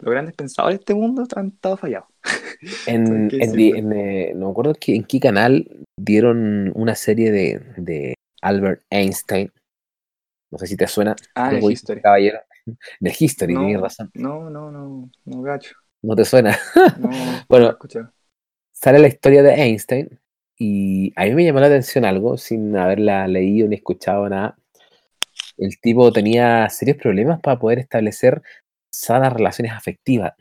[0.00, 2.08] los grandes pensadores de este mundo han estado fallados.
[2.86, 9.50] En, eh, no me acuerdo en qué canal dieron una serie de, Albert Einstein.
[10.50, 11.16] No sé si te suena.
[11.34, 12.00] Ah, el History.
[12.00, 12.40] Caballero.
[13.00, 14.10] De History, tienes razón.
[14.14, 15.74] No, no, no, no, gacho.
[16.02, 16.58] ¿No te suena?
[16.98, 17.10] No,
[17.48, 17.76] bueno,
[18.72, 20.20] sale la historia de Einstein
[20.56, 24.56] y a mí me llamó la atención algo sin haberla leído ni escuchado nada.
[25.56, 28.42] El tipo tenía serios problemas para poder establecer
[28.90, 30.34] sanas relaciones afectivas.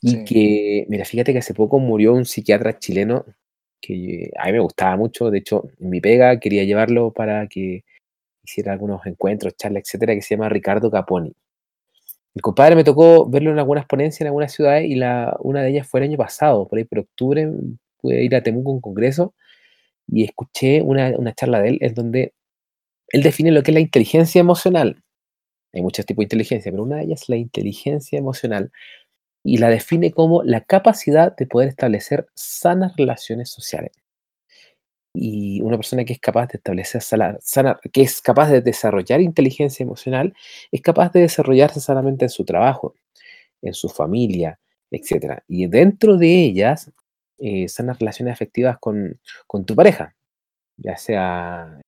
[0.00, 3.24] Y que, mira, fíjate que hace poco murió un psiquiatra chileno
[3.80, 5.30] que a mí me gustaba mucho.
[5.30, 7.84] De hecho, en mi pega quería llevarlo para que
[8.46, 11.34] hiciera algunos encuentros, charlas, etcétera, que se llama Ricardo Caponi.
[12.34, 15.70] El compadre me tocó verlo en algunas ponencias en algunas ciudades y la, una de
[15.70, 17.50] ellas fue el año pasado, por ahí por octubre,
[17.98, 19.34] pude ir a Temuco un congreso
[20.06, 22.34] y escuché una, una charla de él en donde
[23.08, 25.02] él define lo que es la inteligencia emocional.
[25.72, 28.70] Hay muchos tipos de inteligencia, pero una de ellas es la inteligencia emocional
[29.42, 33.92] y la define como la capacidad de poder establecer sanas relaciones sociales.
[35.18, 39.82] Y una persona que es capaz de establecer sana, que es capaz de desarrollar inteligencia
[39.82, 40.34] emocional,
[40.70, 42.94] es capaz de desarrollarse sanamente en su trabajo,
[43.62, 44.60] en su familia,
[44.90, 45.40] etc.
[45.48, 46.92] Y dentro de ellas,
[47.38, 50.14] eh, sanas relaciones afectivas con, con tu pareja,
[50.76, 51.80] ya sea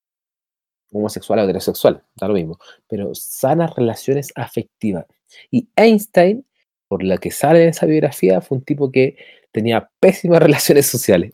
[0.93, 2.59] homosexual o heterosexual, da lo mismo,
[2.89, 5.07] pero sanas relaciones afectivas.
[5.51, 6.47] Y Einstein,
[6.89, 9.17] por la que sale en esa biografía, fue un tipo que
[9.53, 11.33] tenía pésimas relaciones sociales.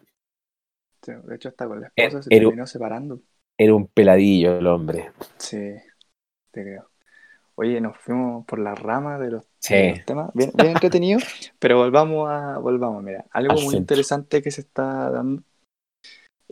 [1.12, 3.20] De hecho, hasta con la esposa se terminó separando.
[3.58, 5.12] Era un peladillo el hombre.
[5.38, 5.74] Sí,
[6.50, 6.90] te creo.
[7.56, 11.20] Oye, nos fuimos por la rama de los, temas, bien, bien entretenido,
[11.60, 15.42] pero volvamos a, volvamos, mira, algo muy interesante que se está dando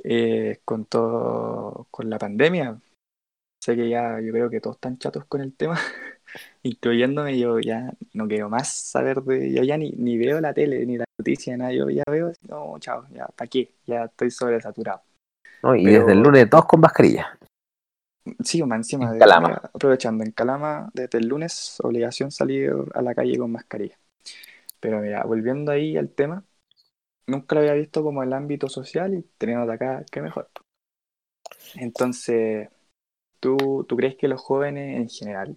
[0.05, 2.81] eh, con todo, con la pandemia,
[3.61, 5.77] sé que ya yo creo que todos están chatos con el tema,
[6.63, 10.85] incluyéndome, yo ya no quiero más saber de, yo ya ni, ni veo la tele,
[10.87, 13.75] ni la noticia, nada, yo ya veo, no, chao, ya, ¿para qué?
[13.87, 15.03] Ya estoy sobresaturado.
[15.63, 17.39] No, y desde el lunes todos con mascarilla.
[18.45, 19.61] Sí, más encima, de, Calama.
[19.75, 23.99] aprovechando, en Calama, desde el lunes, obligación salir a la calle con mascarilla.
[24.81, 26.45] Pero mira, volviendo ahí al tema,
[27.27, 30.49] nunca lo había visto como el ámbito social y teniendo acá, qué mejor.
[31.75, 32.69] Entonces,
[33.43, 35.57] ¿Tú, crees que los jóvenes en general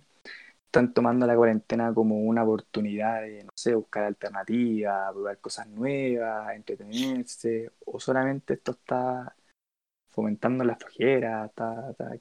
[0.76, 6.54] están tomando la cuarentena como una oportunidad de, no sé, buscar alternativas, probar cosas nuevas,
[6.54, 7.72] entretenerse?
[7.86, 9.34] ¿O solamente esto está
[10.10, 11.50] fomentando la flojera?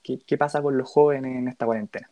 [0.02, 2.08] ¿Qué, pasa con los jóvenes en esta cuarentena?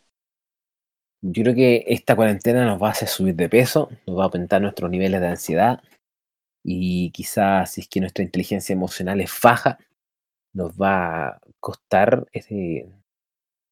[1.21, 4.25] Yo creo que esta cuarentena nos va a hacer subir de peso, nos va a
[4.25, 5.81] aumentar nuestros niveles de ansiedad
[6.61, 9.77] y quizás si es que nuestra inteligencia emocional es baja,
[10.51, 12.89] nos va a costar ese,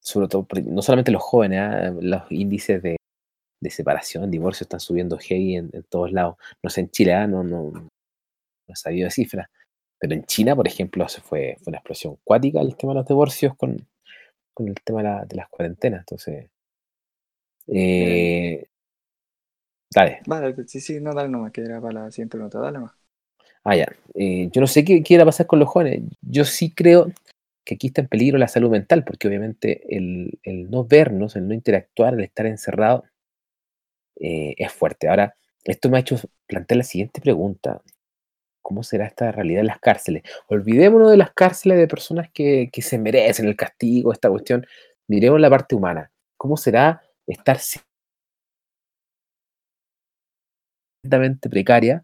[0.02, 1.94] sobre todo, no solamente los jóvenes, ¿ah?
[2.02, 2.98] los índices de,
[3.70, 6.36] separación, divorcio están subiendo heavy en, todos lados.
[6.64, 7.28] No sé, en Chile, ¿ah?
[7.28, 7.88] no, no, no
[8.68, 9.48] he sabido de cifras,
[10.00, 13.08] pero en China, por ejemplo, se fue, fue una explosión cuática el tema de los
[13.08, 13.88] divorcios con,
[14.54, 16.00] con el tema de, las cuarentenas.
[16.00, 16.50] Entonces,
[17.68, 18.68] eh,
[19.94, 20.22] dale.
[20.26, 22.94] Vale, sí, sí, no, dale nomás, que era para la siguiente nota, dale más.
[23.64, 23.86] Ah, ya.
[24.16, 26.02] Eh, yo no sé qué quiera pasar con los jóvenes.
[26.22, 27.12] Yo sí creo
[27.64, 30.40] que aquí está en peligro la salud mental, porque obviamente el,
[30.70, 33.04] no vernos, el no interactuar, el estar encerrado,
[34.20, 35.08] eh, es fuerte.
[35.08, 37.82] Ahora, esto me ha hecho plantear la siguiente pregunta.
[38.62, 40.24] ¿Cómo será esta realidad en las cárceles?
[40.48, 44.66] Olvidémonos de las cárceles de personas que, se merecen el castigo, esta cuestión.
[45.08, 46.12] Miremos la parte humana.
[46.38, 47.60] ¿Cómo será estar
[51.50, 52.04] precaria,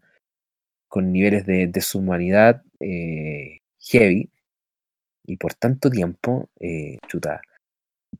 [0.88, 4.30] con niveles de deshumanidad eh, heavy,
[5.28, 7.42] y por tanto tiempo, eh, chuta,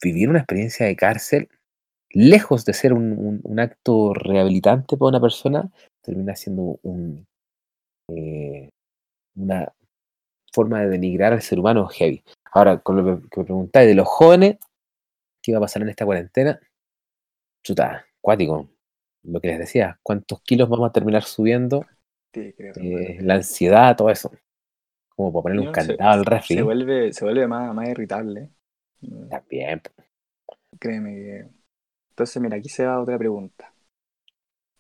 [0.03, 1.49] vivir una experiencia de cárcel,
[2.11, 5.71] lejos de ser un, acto rehabilitante para una persona,
[6.03, 7.27] termina siendo un,
[8.11, 8.69] eh,
[9.37, 9.73] una
[10.53, 12.23] forma de denigrar al ser humano heavy.
[12.53, 14.59] Ahora, con lo que me preguntáis de los jóvenes,
[15.43, 16.61] ¿qué va a pasar en esta cuarentena?
[17.65, 18.69] Chuta, cuático.
[19.23, 21.87] Lo que les decía, ¿cuántos kilos vamos a terminar subiendo?
[22.35, 24.31] Eh, la ansiedad, todo eso
[25.19, 26.55] como para ponerle un candado al refri.
[26.55, 28.51] Se vuelve, se vuelve más, más irritable.
[29.29, 29.83] También.
[30.79, 31.49] Créeme que.
[32.11, 33.73] Entonces, mira, aquí se va otra pregunta.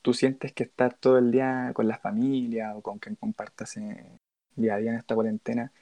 [0.01, 3.75] ¿Tú sientes que estar todo el día con la familia o con quien compartas
[4.55, 5.73] día a día en esta cuarentena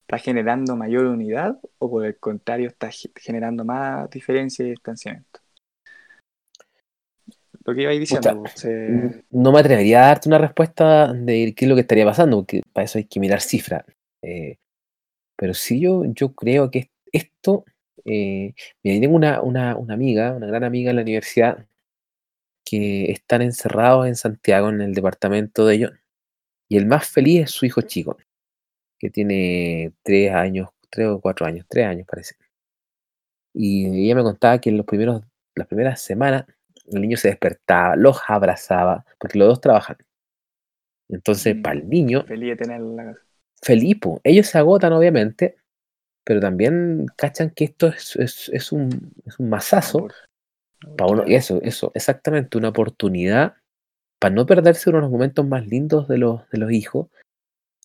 [0.00, 5.40] está generando mayor unidad o por el contrario está generando más diferencia y distanciamiento?
[7.66, 8.44] Lo que iba diciendo.
[9.28, 12.62] No me atrevería a darte una respuesta de qué es lo que estaría pasando, porque
[12.72, 13.84] para eso hay que mirar cifras.
[14.26, 14.58] Eh,
[15.36, 17.64] pero sí yo, yo creo que esto,
[18.04, 21.66] eh, mira, tengo una, una, una, amiga, una gran amiga en la universidad,
[22.64, 25.92] que están encerrados en Santiago, en el departamento de ellos,
[26.68, 28.16] y el más feliz es su hijo chico,
[28.98, 32.36] que tiene tres años, tres o cuatro años, tres años parece.
[33.54, 35.22] Y ella me contaba que en los primeros,
[35.54, 36.46] las primeras semanas
[36.86, 39.96] el niño se despertaba, los abrazaba, porque los dos trabajan.
[41.08, 42.24] Entonces, mm, para el niño.
[42.26, 43.25] Feliz de tenerlo en la casa.
[43.62, 44.20] Felipo.
[44.24, 45.56] Ellos se agotan, obviamente,
[46.24, 50.08] pero también cachan que esto es, un, es un masazo.
[50.96, 53.54] Para uno, y eso, eso, exactamente, una oportunidad
[54.18, 57.08] para no perderse uno de los momentos más lindos de los, de los hijos,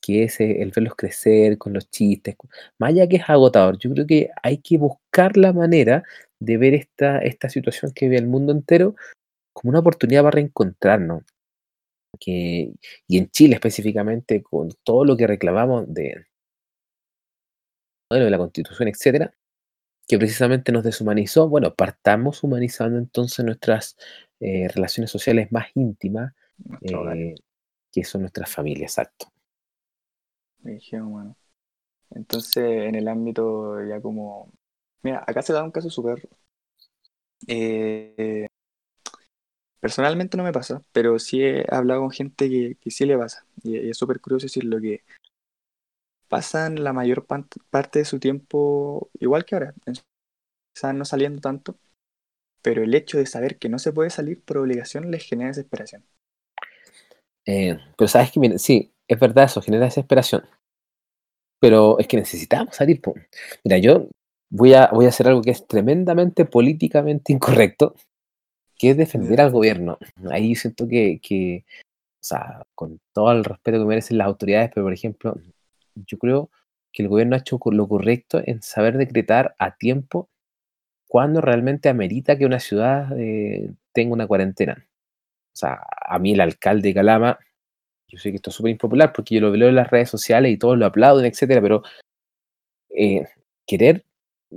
[0.01, 2.35] que es el verlos crecer con los chistes.
[2.79, 6.03] Más allá que es agotador, yo creo que hay que buscar la manera
[6.39, 8.95] de ver esta, esta situación que vive el mundo entero
[9.53, 11.23] como una oportunidad para reencontrarnos
[12.19, 12.73] que,
[13.07, 16.25] y en Chile específicamente, con todo lo que reclamamos de,
[18.09, 19.33] de la constitución, etcétera,
[20.07, 21.47] que precisamente nos deshumanizó.
[21.47, 23.95] Bueno, partamos humanizando entonces nuestras
[24.39, 26.33] eh, relaciones sociales más íntimas,
[26.81, 27.35] eh,
[27.91, 29.27] que son nuestras familias, exacto.
[31.03, 31.37] bueno.
[32.09, 34.51] Entonces, en el ámbito ya como...
[35.01, 36.27] Mira, acá se da un caso súper...
[37.47, 38.47] Eh,
[39.81, 43.45] personalmente no me pasa, pero sí he hablado con gente que, sí le pasa.
[43.63, 45.03] Y, es súper curioso decirlo que
[46.29, 49.73] pasan la mayor parte de su tiempo igual que ahora.
[50.73, 51.75] Quizás no saliendo tanto,
[52.61, 56.05] pero el hecho de saber que no se puede salir por obligación les genera desesperación.
[57.45, 60.47] Eh, pero sabes que, sí, es verdad eso, genera desesperación.
[61.59, 63.01] Pero es que necesitamos salir.
[63.63, 64.07] Mira, yo
[64.49, 67.95] voy a, voy a hacer algo que es tremendamente políticamente incorrecto,
[68.81, 69.99] que es defender al gobierno.
[70.31, 71.65] Ahí siento que, que,
[72.19, 75.37] o sea, con todo el respeto que merecen las autoridades, pero por ejemplo,
[75.93, 76.49] yo creo
[76.91, 80.29] que el gobierno ha hecho lo correcto en saber decretar a tiempo
[81.07, 84.83] cuando realmente amerita que una ciudad eh, tenga una cuarentena.
[85.53, 87.37] O sea, a mí el alcalde de Calama,
[88.07, 90.51] yo sé que esto es súper impopular porque yo lo veo en las redes sociales
[90.51, 91.83] y todos lo aplauden, etcétera, pero
[92.89, 93.27] eh,
[93.67, 94.05] querer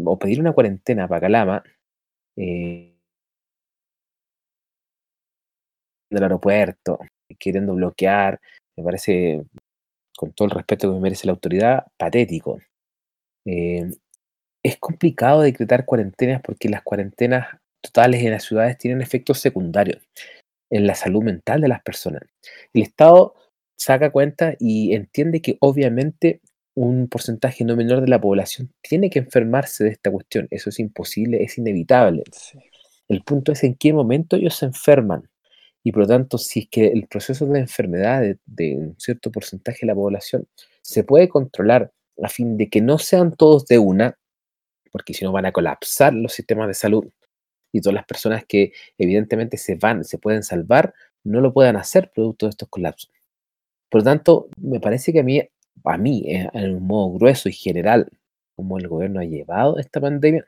[0.03, 1.63] o pedir una cuarentena para Calama
[2.37, 2.94] eh,
[6.15, 6.99] del aeropuerto,
[7.39, 8.41] queriendo bloquear,
[8.77, 9.45] me parece
[10.17, 12.61] con todo el respeto que me merece la autoridad, patético.
[13.47, 13.91] Eh,
[14.63, 20.03] es complicado decretar cuarentenas porque las cuarentenas totales en las ciudades tienen efectos secundarios
[20.71, 22.23] en la salud mental de las personas.
[22.73, 23.35] El Estado
[23.77, 26.41] saca cuenta y entiende que obviamente
[26.75, 30.49] un porcentaje no menor de la población tiene que enfermarse de esta cuestión.
[30.51, 32.25] Eso es imposible, es inevitable.
[33.09, 35.29] El punto es en qué momento ellos se enferman.
[35.87, 39.81] Y por lo tanto, si es que el proceso de enfermedad de, un cierto porcentaje
[39.83, 40.49] de la población
[40.81, 44.19] se puede controlar a fin de que no sean todos de una,
[44.91, 47.05] porque si no van a colapsar los sistemas de salud
[47.71, 52.11] y todas las personas que evidentemente se van, se pueden salvar, no lo puedan hacer
[52.15, 53.11] producto de estos colapsos.
[53.91, 55.43] Por lo tanto, me parece que a mí,
[55.85, 58.09] a mí, eh, en un modo grueso y general,
[58.55, 60.45] como el gobierno ha llevado esta pandemia,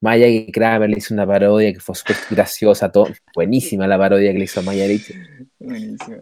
[0.00, 4.32] Maya que Kramer le hizo una parodia que fue súper graciosa, todo, buenísima la parodia
[4.32, 4.86] que le hizo a Maya
[5.58, 6.18] Buenísima.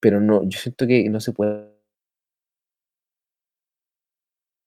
[0.00, 1.74] Pero no, yo siento que no se puede.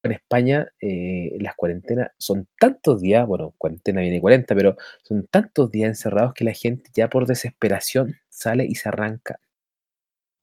[0.01, 5.69] En España eh, las cuarentenas son tantos días, bueno, cuarentena viene 40, pero son tantos
[5.71, 9.39] días encerrados que la gente ya por desesperación sale y se arranca.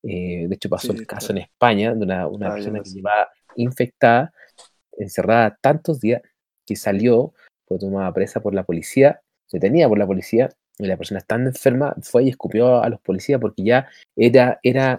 [0.03, 4.33] Eh, de hecho, pasó el caso en España de una, una persona que llevaba infectada,
[4.99, 6.23] encerrada tantos días,
[6.67, 7.33] que salió,
[7.67, 9.21] fue tomada presa por la policía,
[9.53, 13.41] detenida por la policía, y la persona estando enferma fue y escupió a los policías
[13.41, 14.99] porque ya era, era,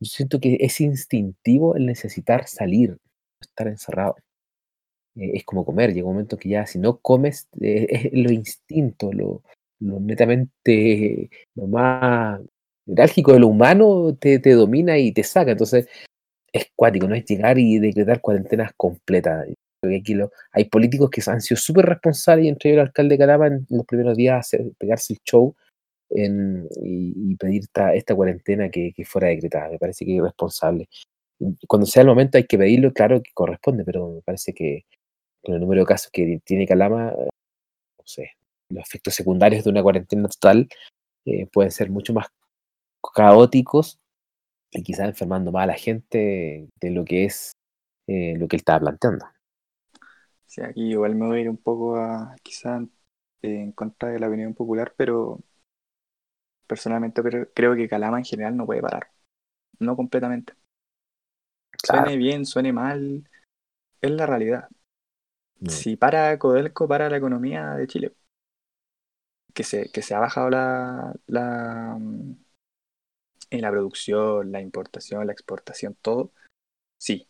[0.00, 2.98] yo siento que es instintivo el necesitar salir,
[3.40, 4.16] estar encerrado.
[5.16, 8.30] Eh, es como comer, llega un momento que ya si no comes, eh, es lo
[8.30, 9.42] instinto, lo,
[9.80, 12.40] lo netamente, lo más
[12.86, 15.52] neurálgico de lo humano te, te, domina y te saca.
[15.52, 15.88] Entonces,
[16.52, 19.46] es cuático, no es llegar y decretar cuarentenas completas
[20.52, 23.66] hay políticos que han sido súper responsables y entre ellos el alcalde de Calama en
[23.70, 25.54] los primeros días hacer, pegarse el show
[26.10, 27.62] y, pedir
[27.94, 29.70] esta, cuarentena que, fuera decretada.
[29.70, 30.88] Me parece que es irresponsable.
[31.66, 34.84] Cuando sea el momento hay que pedirlo, claro que corresponde, pero me parece que
[35.42, 38.32] con el número de casos que tiene Calama, no sé,
[38.68, 40.68] los efectos secundarios de una cuarentena total
[41.24, 42.26] eh, pueden ser mucho más
[43.14, 43.99] caóticos
[44.70, 47.52] y quizás enfermando más a la gente de lo que es
[48.06, 49.26] eh, lo que él estaba planteando.
[50.46, 52.82] Sí, aquí igual me voy a ir un poco a quizás
[53.42, 55.38] en contra de la opinión popular, pero
[56.66, 57.22] personalmente
[57.54, 59.10] creo que Calama en general no puede parar.
[59.78, 60.54] No completamente.
[61.82, 63.28] Suene bien, suene mal,
[64.00, 64.68] es la realidad.
[65.60, 65.68] Mm.
[65.68, 68.14] Si para Codelco, para la economía de Chile.
[69.54, 71.98] Que se, que se ha bajado la, la,
[73.50, 76.32] en la producción, la importación, la exportación, todo.
[76.98, 77.28] Sí,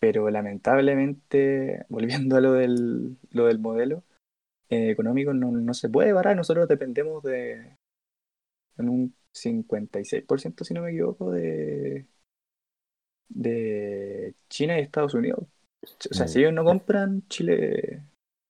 [0.00, 4.02] pero lamentablemente, volviendo a lo del, lo del modelo
[4.68, 6.36] eh, económico, no, no, se puede parar.
[6.36, 7.76] Nosotros dependemos de
[8.78, 12.06] en un 56%, si no me equivoco, de,
[13.28, 15.46] de China y Estados Unidos.
[16.10, 16.40] O sea, si mm.
[16.40, 18.02] ellos no compran, Chile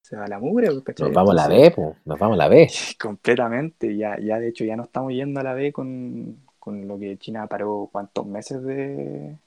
[0.04, 0.68] se va a la mugre.
[0.68, 2.68] Nos vamos a la B, pues, nos vamos a la B.
[3.00, 6.98] Completamente, ya, ya de hecho ya no estamos yendo a la B con, con lo
[6.98, 9.38] que China paró cuántos meses de,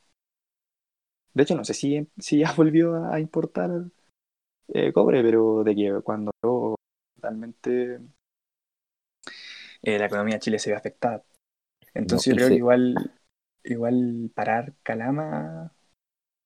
[1.34, 3.72] de hecho, no sé si, si ya volvió a importar
[4.70, 6.32] eh, cobre, pero de que cuando
[7.16, 8.00] totalmente
[9.82, 11.24] eh, la economía de Chile se ve afectada.
[11.94, 12.96] Entonces yo creo que igual,
[13.64, 15.72] igual parar Calama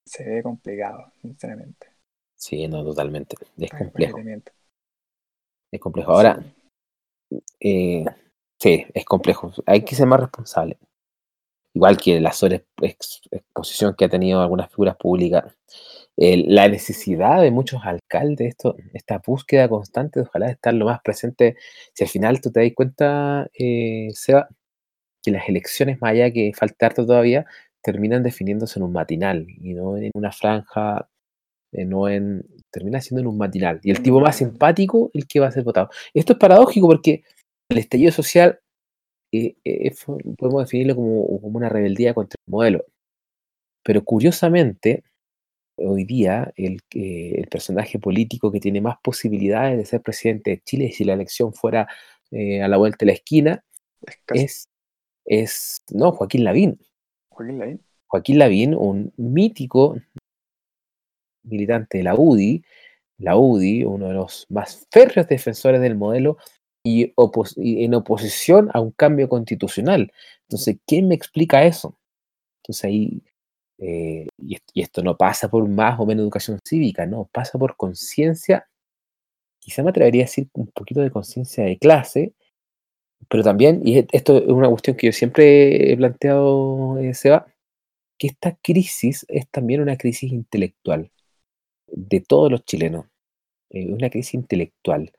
[0.04, 1.88] se ve complicado, sinceramente.
[2.34, 3.36] Sí, no, totalmente.
[3.56, 4.18] Es complejo.
[5.70, 6.12] Es complejo.
[6.12, 6.42] Ahora,
[7.60, 8.04] eh,
[8.58, 9.52] sí, es complejo.
[9.66, 10.78] Hay que ser más responsable.
[11.74, 15.56] Igual que la sobreexposición que ha tenido algunas figuras públicas.
[16.16, 21.00] Eh, la necesidad de muchos alcaldes, esto, esta búsqueda constante de ojalá estar lo más
[21.02, 21.56] presente.
[21.94, 24.48] Si al final tú te das cuenta, eh, Seba,
[25.22, 27.46] que las elecciones, más allá que falta todavía,
[27.82, 31.08] terminan definiéndose en un matinal y no en una franja,
[31.72, 32.44] eh, no en.
[32.70, 33.80] termina siendo en un matinal.
[33.82, 35.90] Y el tipo más simpático, el que va a ser votado.
[36.14, 37.22] Esto es paradójico porque
[37.68, 38.60] el estallido social
[39.32, 39.92] eh, eh,
[40.38, 42.84] podemos definirlo como, como una rebeldía contra el modelo.
[43.84, 45.04] Pero curiosamente,
[45.76, 50.62] hoy día el, que- el personaje político que tiene más posibilidades de ser presidente de
[50.62, 51.88] Chile si la elección fuera
[52.30, 53.64] eh, a la vuelta de la esquina
[54.28, 54.68] es,
[55.24, 56.80] es no, Joaquín Lavín.
[57.28, 57.80] Joaquín Lavín.
[58.06, 59.96] Joaquín Lavín, un mítico
[61.42, 62.64] militante de la UDI,
[63.18, 66.38] la UDI, uno de los más férreos defensores del modelo
[66.88, 70.12] y, en oposición a un cambio constitucional.
[70.42, 71.98] Entonces, ¿quién me explica eso?
[72.62, 73.22] Entonces ahí,
[73.78, 77.58] eh, y, est- y esto no pasa por más o menos educación cívica, no, pasa
[77.58, 78.68] por conciencia,
[79.60, 82.34] quizá me atrevería a decir un poquito de conciencia de clase,
[83.28, 87.46] pero también, y esto es una cuestión que yo siempre he planteado, eh, Seba,
[88.18, 91.10] que esta crisis es también una crisis intelectual
[91.88, 93.06] de todos los chilenos,
[93.70, 95.12] eh, una crisis intelectual.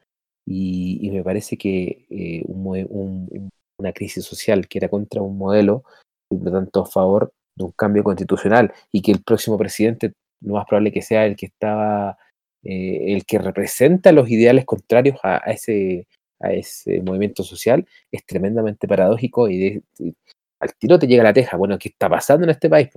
[0.49, 5.21] Y, y me parece que eh, un un- un- una crisis social que era contra
[5.21, 5.83] un modelo,
[6.31, 10.13] y por lo tanto a favor de un cambio constitucional, y que el próximo presidente,
[10.41, 12.17] lo más probable que sea el que estaba,
[12.63, 16.07] eh, el que representa los ideales contrarios a, a ese,
[16.41, 20.15] a ese movimiento social, es tremendamente paradójico y, de- y
[20.59, 21.55] al tiro te llega la teja.
[21.57, 22.89] Bueno, ¿qué está pasando en este país?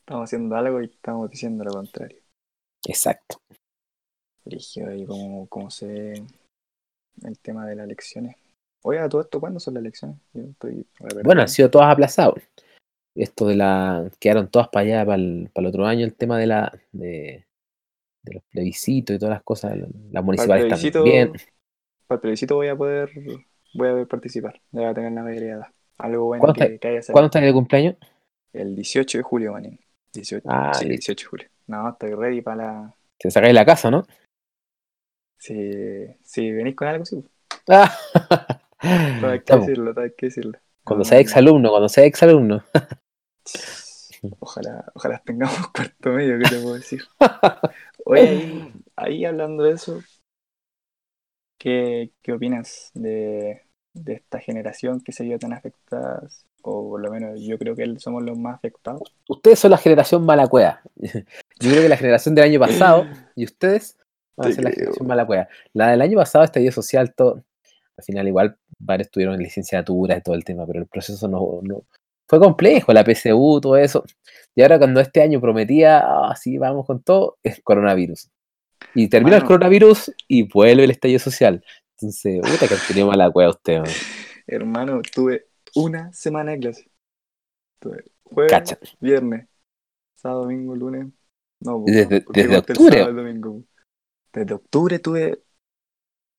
[0.00, 2.18] Estamos haciendo algo y estamos diciendo lo contrario.
[2.88, 3.40] Exacto.
[4.50, 5.06] Brígido y
[5.48, 6.22] cómo se ve
[7.24, 8.36] el tema de las elecciones.
[8.82, 10.16] Oiga, todo esto, ¿cuándo son las elecciones?
[10.32, 10.86] Yo estoy
[11.24, 12.34] Bueno, han sido todas aplazadas.
[13.14, 14.10] Esto de la.
[14.18, 16.72] Quedaron todas para allá, para el, para el otro año, el tema de la.
[16.92, 17.44] De,
[18.22, 19.76] de los plebiscitos y todas las cosas.
[19.76, 21.32] la- Las municipales plebiscito, también.
[22.06, 23.10] para el plebiscito voy a poder,
[23.74, 24.60] voy a poder participar.
[24.70, 25.72] Voy a tener la mayoría.
[25.98, 27.12] Algo bueno ¿Cuándo que, que haya salido.
[27.14, 27.96] ¿Cuándo está el cumpleaños?
[28.52, 29.78] El 18 de julio, manín.
[30.14, 31.12] 18, Ah, sí, listo.
[31.12, 31.48] 18 de julio.
[31.66, 32.94] No, estoy ready para la...
[33.18, 34.06] Te sacáis la casa, ¿no?
[35.40, 37.24] Si, si venís con algo, sí.
[37.66, 37.90] Ah,
[39.20, 40.58] Todo hay que decirlo, todo hay que decirlo.
[40.84, 42.62] cuando sea no, exalumno, cuando sea exalumno.
[44.38, 47.02] Ojalá, ojalá tengamos cuarto medio, ¿qué te puedo decir?
[48.04, 50.02] Oye, ahí, ahí hablando de eso,
[51.56, 53.62] ¿qué, qué opinas de,
[53.94, 56.28] de esta generación que se vio tan afectada?
[56.60, 59.14] O por lo menos yo creo que somos los más afectados.
[59.26, 60.82] Ustedes son la generación malacuea.
[60.96, 63.96] Yo creo que la generación del año pasado y ustedes
[65.72, 67.44] la del año pasado, estallido social, todo.
[67.96, 71.84] Al final, igual, varios tuvieron licenciatura y todo el tema, pero el proceso no, no-
[72.28, 74.04] fue complejo, la PSU, todo eso.
[74.54, 78.30] Y ahora, cuando este año prometía, ah, sí, vamos con todo, es coronavirus.
[78.94, 81.62] Y termina el coronavirus y vuelve el estallido social.
[81.98, 83.88] Entonces, puta que han tenido mala cueva usted, man.
[84.46, 86.90] Hermano, tuve una semana de clase.
[87.80, 88.78] Tuve jueves, Cacha.
[89.00, 89.46] viernes,
[90.14, 91.06] sábado, domingo, lunes.
[91.60, 92.92] No, Desde- conté el octubre.
[92.98, 93.62] sábado el domingo.
[94.32, 95.42] Desde octubre tuve,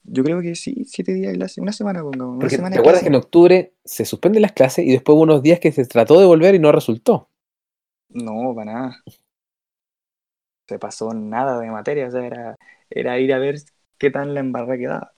[0.03, 3.01] yo creo que sí, siete días de clase, una semana, pongamos, una semana te acuerdas
[3.01, 6.19] que en octubre se suspenden las clases y después hubo unos días que se trató
[6.19, 7.29] de volver y no resultó.
[8.09, 9.03] No, para nada.
[10.67, 12.57] Se pasó nada de materia, o sea, era,
[12.89, 13.55] era ir a ver
[13.97, 15.13] qué tan la embarrada quedaba.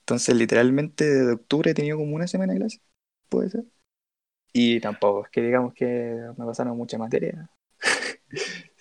[0.00, 2.80] Entonces, literalmente, desde octubre he tenido como una semana de clase,
[3.28, 3.64] puede ser.
[4.52, 5.86] Y tampoco, es que digamos que
[6.36, 7.50] me pasaron mucha materia.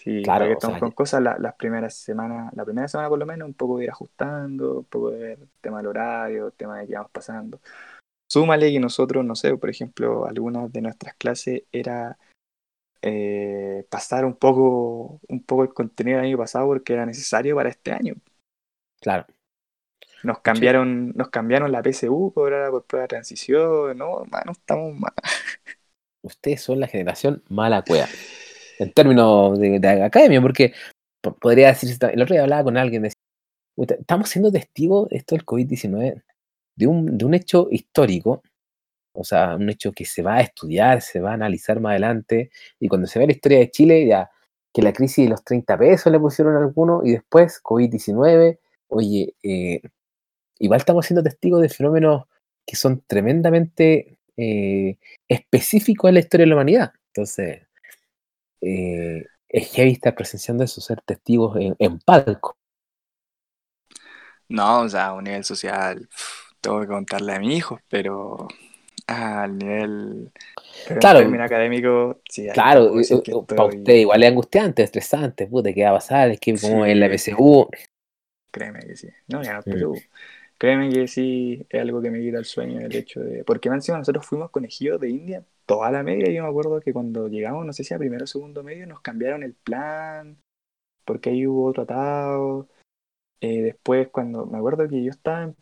[0.05, 3.19] Sí, Claro, o estamos sea, con cosas, la- las primeras semanas, la primera semana por
[3.19, 6.47] lo menos, un poco de ir ajustando, un poco de ver el tema del horario,
[6.47, 7.59] el tema de qué vamos pasando.
[8.31, 12.17] Súmale que nosotros, no sé, por ejemplo, algunas de nuestras clases era
[13.01, 17.69] eh, pasar un poco, un poco el contenido del año pasado porque era necesario para
[17.69, 18.15] este año.
[18.99, 19.25] Claro.
[20.23, 24.95] Nos cambiaron, nos cambiaron la PSU por ahora por prueba de transición, no, hermano, estamos
[24.97, 25.13] mal.
[26.23, 28.07] Ustedes son la generación mala cueva.
[28.79, 30.73] En términos de, de academia, porque
[31.21, 33.19] po- podría decir, el otro día hablaba con alguien, decía,
[33.75, 36.23] "Puta, estamos siendo testigos esto del COVID-19,
[36.77, 38.43] de un, de un hecho histórico,
[39.13, 42.51] o sea, un hecho que se va a estudiar, se va a analizar más adelante,
[42.79, 44.29] y cuando se ve la historia de Chile, ya
[44.73, 48.59] que la crisis de los 30 pesos le pusieron a algunos, y después COVID-19,
[48.89, 49.81] oye, eh,
[50.59, 52.25] igual estamos siendo testigos de fenómenos
[52.65, 54.97] que son tremendamente eh,
[55.29, 56.93] específicos en la historia de la humanidad.
[57.13, 57.64] Entonces,
[58.61, 62.57] eh, es heavy estar presenciando eso, ser testigos en, en palco.
[64.47, 66.07] No, o sea, a un nivel social,
[66.61, 68.47] tengo que contarle a mi hijo, pero
[69.07, 70.31] al nivel
[70.85, 71.19] pero Claro.
[71.19, 75.73] en términos académicos, sí, Claro, decir que para estoy- usted igual es angustiante, estresante, puta,
[75.73, 76.31] ¿qué va a pasar?
[76.31, 77.67] Es que como en la PSU,
[78.51, 79.09] Créeme que sí.
[79.27, 79.69] No, ya no, Mm.
[79.69, 79.93] pero
[80.57, 83.43] créeme que sí es algo que me quita el sueño el hecho de.
[83.43, 86.31] Porque encima nosotros fuimos conejillos de India toda la media.
[86.31, 89.01] Yo me acuerdo que cuando llegamos, no sé si a primero o segundo medio, nos
[89.01, 90.37] cambiaron el plan.
[91.05, 92.69] Porque ahí hubo otro atado.
[93.41, 95.57] Eh, después, cuando me acuerdo que yo estaba en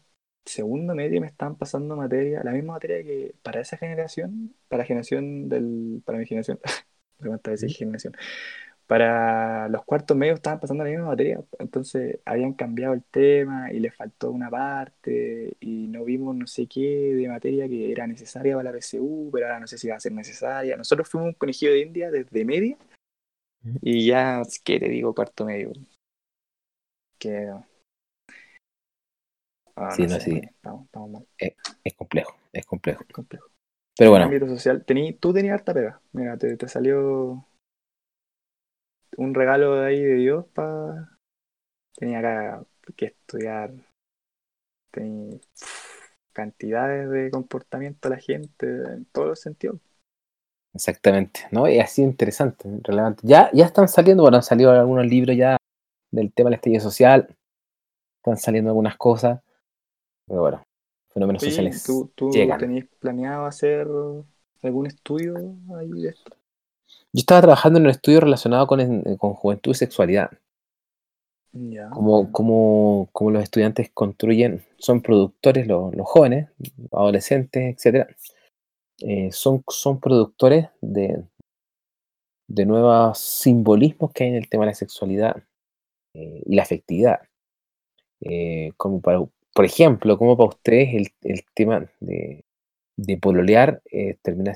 [0.45, 4.87] segundo medio, me estaban pasando materia, la misma materia que para esa generación, para la
[4.87, 6.01] generación del.
[6.05, 6.59] Para mi generación.
[7.19, 8.13] me decir generación
[8.87, 13.79] para los cuartos medios estaban pasando la misma materia, entonces habían cambiado el tema y
[13.79, 18.55] les faltó una parte y no vimos no sé qué de materia que era necesaria
[18.55, 20.75] para la PSU, pero ahora no sé si va a ser necesaria.
[20.77, 22.77] Nosotros fuimos un conejillo de India desde media
[23.81, 25.15] y ya, ¿qué te digo?
[25.15, 25.71] Cuarto medio.
[27.17, 27.51] Que...
[29.75, 30.41] Ah, Sí, no, sé, sí.
[30.43, 31.25] Estamos, estamos mal,
[31.83, 33.03] es complejo, es complejo.
[33.11, 33.47] complejo.
[33.97, 36.01] Pero En bueno, social, tení, tú tenías harta pega.
[36.13, 37.45] Mira, te, te salió
[39.17, 41.17] un regalo de ahí de Dios para.
[41.95, 43.73] Tenía acá que estudiar.
[44.91, 45.39] Tenía
[46.33, 49.79] cantidades de comportamiento de la gente en todos los sentidos.
[50.73, 51.69] exactamente, ¿no?
[51.69, 53.21] Y así interesante, relevante.
[53.25, 55.57] Ya, ya están saliendo, bueno, han salido algunos libros ya
[56.11, 57.35] del tema del estallido social,
[58.17, 59.41] están saliendo algunas cosas,
[60.27, 60.63] pero bueno,
[61.13, 63.87] fenómenos sociales ¿tú, tú tenías planeado hacer
[64.61, 65.35] algún estudio
[65.77, 66.35] ahí de esto?
[67.13, 70.31] Yo estaba trabajando en un estudio relacionado con, en- con juventud y sexualidad.
[71.91, 76.49] Como, como, como los estudiantes construyen, son productores, los, los jóvenes,
[76.91, 78.07] adolescentes, etcétera,
[78.99, 81.23] eh, son, son productores de,
[82.47, 85.43] de nuevos simbolismos que hay en el tema de la sexualidad
[86.15, 87.19] eh, y la afectividad.
[88.21, 89.19] Eh, como para,
[89.53, 92.45] por ejemplo, como para ustedes el, el tema de,
[92.97, 94.53] de pololear eh, termina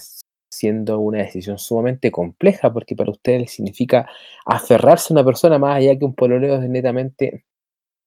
[0.58, 4.08] siendo una decisión sumamente compleja, porque para ustedes significa
[4.46, 7.46] aferrarse a una persona más allá que un pololeo es netamente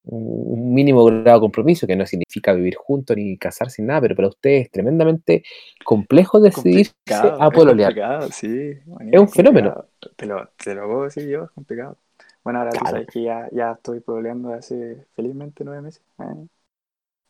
[0.05, 4.17] un mínimo grado de compromiso, que no significa vivir juntos ni casarse ni nada, pero
[4.17, 5.45] para ustedes es tremendamente
[5.85, 7.99] complejo decidirse Complicado, a es pololear.
[8.01, 8.73] complicado, sí.
[9.11, 9.77] Es un fenómeno.
[10.17, 11.97] Te lo, te lo puedo decir yo, es complicado.
[12.45, 12.87] Bueno, ahora tú Claro.
[12.87, 16.03] sabes que ya, ya estoy pololeando hace felizmente nueve meses.
[16.19, 16.47] eh.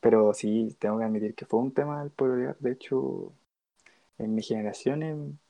[0.00, 2.56] Pero sí, tengo que admitir que fue un tema el pololear.
[2.60, 3.32] De hecho,
[4.20, 5.40] en mi generación, en-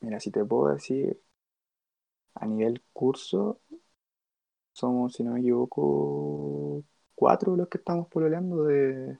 [0.00, 1.20] mira, si te puedo decir,
[2.34, 3.60] a nivel curso,
[4.72, 9.18] somos, si no me equivoco, cuatro los que estamos pololeando de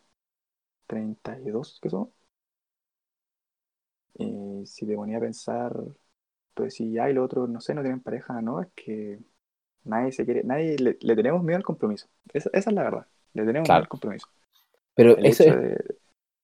[0.87, 2.11] 32 que somos.
[4.15, 5.73] Y si te ponía a pensar,
[6.55, 9.21] pues si ya y los otros, no sé, no tienen pareja, no, es que
[9.85, 12.09] nadie se quiere, nadie le, le tenemos miedo al compromiso.
[12.35, 13.71] Esa, esa es la verdad, le tenemos Claro.
[13.71, 14.29] miedo al compromiso.
[14.95, 15.79] Pero El eso hecho es, de,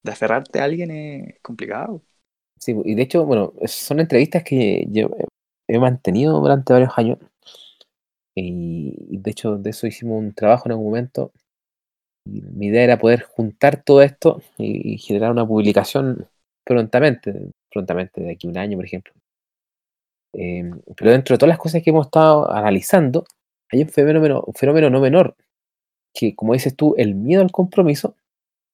[0.02, 2.04] de aferrarte a alguien es complicado.
[2.58, 5.10] Sí, y de hecho, bueno, son entrevistas que yo
[5.68, 7.18] he mantenido durante varios años.
[8.34, 11.32] Y, de hecho, de eso hicimos un trabajo en algún momento.
[12.24, 16.28] Mi idea era poder juntar todo esto y, generar una publicación
[16.64, 19.12] prontamente, prontamente de aquí a un año, por ejemplo.
[20.34, 23.24] Eh, pero dentro de todas las cosas que hemos estado analizando,
[23.72, 25.36] hay un fenómeno, un fenómeno no menor,
[26.14, 28.14] que como dices tú, el miedo al compromiso,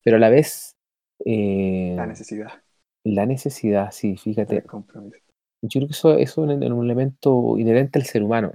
[0.03, 0.77] pero a la vez
[1.25, 2.64] eh, La necesidad
[3.05, 5.19] la necesidad, sí, fíjate, compromiso.
[5.63, 8.53] yo creo que eso, es un, un elemento inherente al ser humano.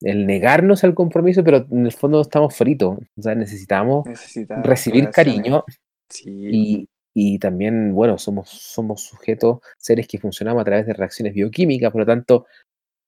[0.00, 2.98] El negarnos al compromiso, pero en el fondo estamos fritos.
[3.16, 5.64] O sea, necesitamos Necesita recibir cariño
[6.08, 11.34] Sí, y, y también, bueno, somos, somos sujetos, seres que funcionamos a través de reacciones
[11.34, 12.46] bioquímicas, por lo tanto,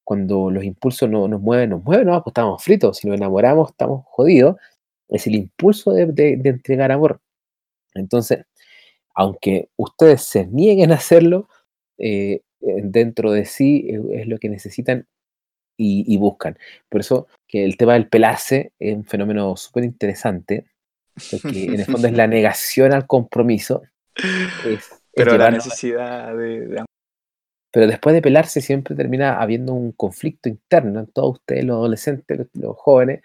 [0.03, 2.97] cuando los impulsos no, nos mueven, nos mueven, no, pues estamos fritos.
[2.99, 4.57] Si nos enamoramos, estamos jodidos.
[5.09, 7.21] Es el impulso de, de- de entregar amor.
[7.95, 8.45] Entonces,
[9.19, 11.49] aunque ustedes se nieguen a hacerlo,
[11.99, 15.09] eh, dentro de sí eh, es lo que necesitan
[15.77, 16.57] y, y buscan.
[16.89, 20.67] Por eso que el tema del pelarse es un fenómeno súper interesante,
[21.33, 23.83] porque en el fondo es la negación al compromiso.
[24.65, 26.85] Es, es pero la necesidad de, de
[27.73, 32.39] pero después de pelarse siempre termina habiendo un conflicto interno en todos ustedes, los adolescentes,
[32.39, 33.23] los, los jóvenes,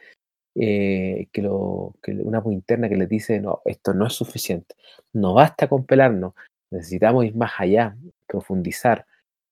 [0.55, 4.75] eh, que, lo, que una voz interna que les dice, no, esto no es suficiente,
[5.13, 6.33] no basta con pelarnos,
[6.71, 7.95] necesitamos ir más allá,
[8.27, 9.05] profundizar,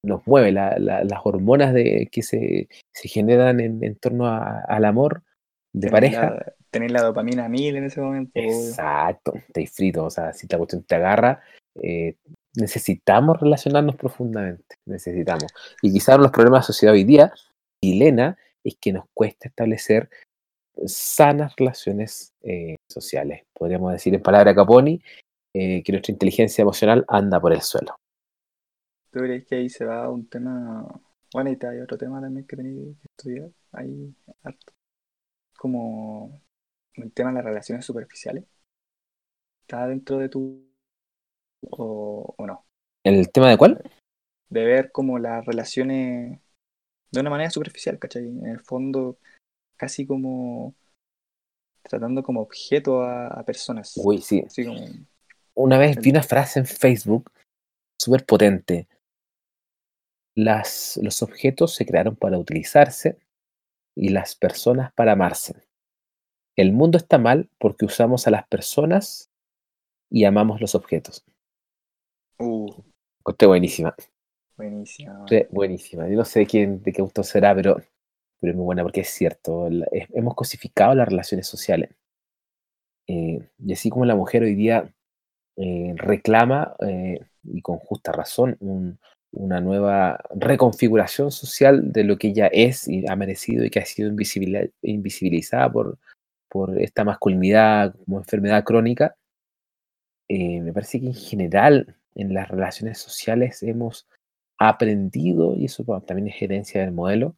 [0.03, 4.61] nos mueve la- la- las hormonas de, que se, se generan en, en torno a-
[4.61, 5.23] al amor
[5.73, 6.31] de pareja.
[6.31, 8.31] la- tener la dopamina a mil en ese momento.
[8.33, 11.41] Exacto, estáis frito, o sea, si la cuestión te agarra,
[11.81, 12.15] eh,
[12.55, 15.53] necesitamos relacionarnos profundamente, necesitamos.
[15.81, 17.33] Y quizás los problemas de la sociedad hoy día
[17.83, 20.09] chilena es que nos cuesta establecer
[20.85, 23.43] sanas relaciones eh, sociales.
[23.53, 25.01] Podríamos decir en palabra Caponi
[25.53, 27.95] eh, que nuestra inteligencia emocional anda por el suelo.
[29.11, 30.87] ¿Tú crees que ahí se va un tema?
[31.33, 33.49] Bueno, y hay otro tema también que tenéis que estudiar.
[33.73, 34.13] Ahí,
[34.43, 34.73] harto.
[35.57, 36.41] Como
[36.95, 38.45] el tema de las relaciones superficiales.
[39.61, 40.65] ¿Está dentro de tu.
[41.69, 42.65] o, o no?
[43.03, 43.81] ¿El tema de cuál?
[44.49, 46.39] De ver como las relaciones
[47.11, 48.25] de una manera superficial, ¿cachai?
[48.25, 49.17] En el fondo,
[49.81, 50.75] casi como
[51.81, 53.93] tratando como objeto a, a personas.
[53.97, 54.43] Uy, sí.
[54.45, 54.85] Así como,
[55.55, 57.31] Una vez vi una frase en Facebook
[57.99, 58.87] súper potente.
[60.35, 63.17] Las, los objetos se crearon para utilizarse
[63.95, 65.55] y las personas para amarse.
[66.55, 69.31] El mundo está mal porque usamos a las personas
[70.11, 71.25] y amamos los objetos.
[72.37, 72.71] uh,
[73.23, 73.95] Conté buenísima.
[74.55, 75.25] buenísima.
[75.27, 76.07] Sí, buenísima.
[76.07, 77.81] Yo no sé quién, de qué autor será, pero,
[78.41, 79.69] pero es muy buena porque es cierto.
[79.69, 81.91] la- es- hemos cosificado las relaciones sociales.
[83.07, 84.93] Eh, y así como la mujer hoy día
[85.57, 88.99] eh, reclama, eh, y con justa razón, un-
[89.33, 93.85] una nueva reconfiguración social de lo que ella es y ha merecido y que ha
[93.85, 94.09] sido
[94.83, 95.99] invisibilizada por,
[96.49, 99.15] por esta masculinidad como enfermedad crónica,
[100.29, 104.07] eh, me parece que en general en las relaciones sociales hemos
[104.57, 107.35] aprendido, y eso también es herencia del modelo,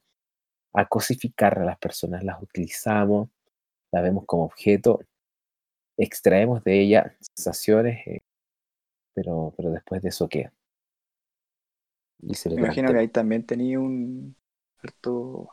[0.73, 3.29] a cosificar a las personas, las utilizamos,
[3.91, 5.01] las vemos como objeto,
[5.97, 8.21] extraemos de ella sensaciones, eh,
[9.13, 10.51] pero, pero después de eso, ¿qué?
[12.19, 14.35] Y se le Me imagino que ahí también tenía un
[14.81, 15.49] harto,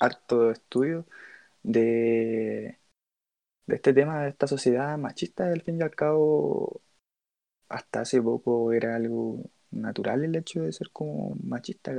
[0.00, 1.06] harto estudio
[1.62, 2.78] de,
[3.66, 6.82] de este tema de esta sociedad machista, al fin y al cabo,
[7.68, 11.94] hasta hace poco era algo natural el hecho de ser como machista.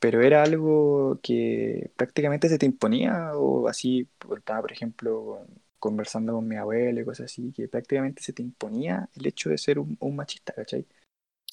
[0.00, 5.46] Pero era algo que prácticamente se te imponía, o así, estaba por ejemplo
[5.78, 9.58] conversando con mi abuelo y cosas así, que prácticamente se te imponía el hecho de
[9.58, 10.86] ser un, un machista, ¿cachai?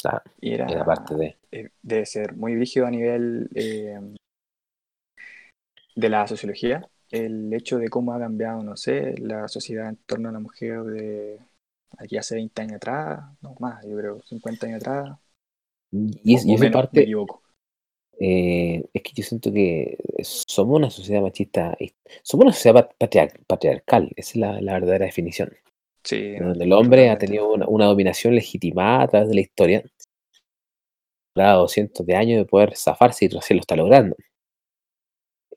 [0.01, 1.37] Claro, Y era, era parte de...
[1.51, 3.99] eh, debe ser muy rígido a nivel eh,
[5.95, 10.29] de la sociología, el hecho de cómo ha cambiado, no sé, la sociedad en torno
[10.29, 11.39] a la mujer de
[11.97, 15.17] aquí hace 20 años atrás, no más, yo creo, 50 años atrás,
[16.23, 17.41] Y, es- y esa menos, me parte, equivoco.
[18.19, 21.77] Eh, es que yo siento que somos una sociedad machista,
[22.23, 25.53] somos una sociedad pat- patriar- patriarcal, esa es la, la verdadera definición.
[26.03, 29.83] Sí, donde el hombre ha tenido una, una dominación legitimada a través de la historia,
[31.35, 34.15] logrado cientos de años de poder zafarse y recién lo está logrando.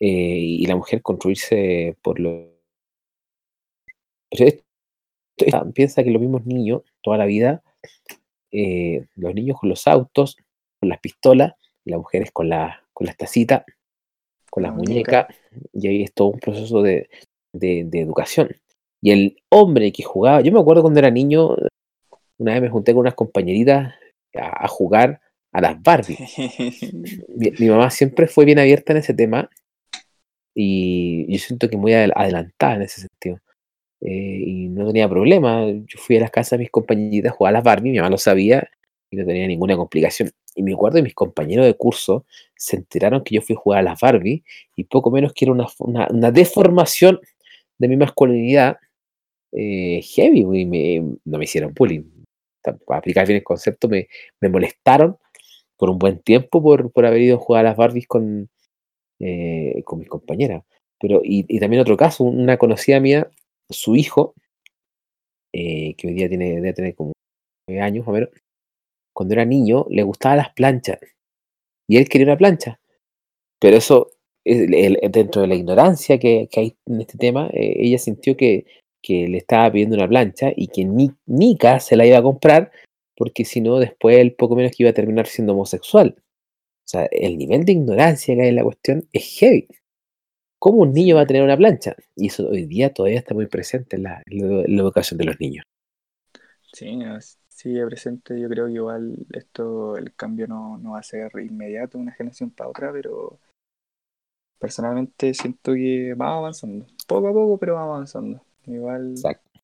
[0.01, 2.57] Eh, y la mujer construirse por lo...
[4.31, 4.65] Pero esto-
[5.37, 7.63] esto- piensa que los mismos niños, toda la vida,
[8.51, 10.37] eh, los niños con los autos,
[10.81, 11.53] con las pistolas,
[11.89, 13.65] las mujeres con, la, con las tacitas,
[14.51, 15.27] con La las muñeca.
[15.29, 17.09] muñecas, y ahí es todo un proceso de,
[17.53, 18.49] de- de educación.
[19.01, 21.57] Y el hombre que jugaba, yo me acuerdo cuando era niño,
[22.39, 23.95] una vez me junté con unas compañeritas
[24.35, 25.21] a, a jugar
[25.53, 26.19] a las Barbie.
[27.29, 29.49] Mi, mi mamá siempre fue bien abierta en ese tema
[30.55, 33.41] y yo siento que muy adel- adelantada en ese sentido.
[34.01, 35.67] Eh, y no tenía problema.
[35.67, 38.11] Yo fui a las casas de mis compañeritas a jugar a las Barbie, mi mamá
[38.11, 38.69] lo sabía
[39.11, 40.31] y no tenía ninguna complicación.
[40.55, 42.25] Y me acuerdo de mis compañeros de curso
[42.57, 44.45] se enteraron que yo fui a jugar a las Barbie
[44.77, 45.67] y poco menos que era una,
[46.11, 47.21] una, deformación
[47.79, 48.79] de mi masculinidad
[49.53, 52.05] eh, heavy, güey, me- no me hicieron bullying.
[52.63, 54.09] Para aplicar bien el concepto, me,
[54.41, 55.17] me molestaron
[55.77, 58.51] por un buen tiempo por, por haber ido a jugar a las Barbies con,
[59.21, 60.65] eh, con mis compañeras.
[61.01, 63.31] Pero, y, y también otro caso, una conocida mía,
[63.71, 64.35] su hijo,
[65.53, 67.13] eh, que hoy día tiene, debe tener como
[67.69, 68.31] nueve años o menos,
[69.19, 71.01] cuando era niño le gustaban las planchas
[71.89, 72.79] y él quería una plancha.
[73.59, 74.13] Pero eso,
[74.45, 78.67] dentro de la ignorancia que, hay en este tema, eh, ella sintió que,
[79.03, 82.71] que le estaba pidiendo una plancha y que ni, Nica se la iba a comprar
[83.17, 86.15] porque si no, después él poco menos que iba a terminar siendo homosexual.
[86.17, 89.67] O sea, el nivel de ignorancia que hay en la cuestión es heavy.
[90.61, 91.97] ¿Cómo un niño va a tener una plancha?
[92.15, 95.65] Y eso hoy día todavía está muy presente en la, educación de los niños.
[96.73, 96.97] Sí,
[97.59, 98.41] sigue presente.
[98.41, 102.13] Yo creo que igual esto, el cambio no, no va a ser inmediato de una
[102.13, 103.39] generación para otra, pero
[104.59, 106.87] personalmente siento que vamos avanzando.
[107.07, 108.41] Poco a poco, pero vamos avanzando.
[108.67, 109.61] Igual Exacto.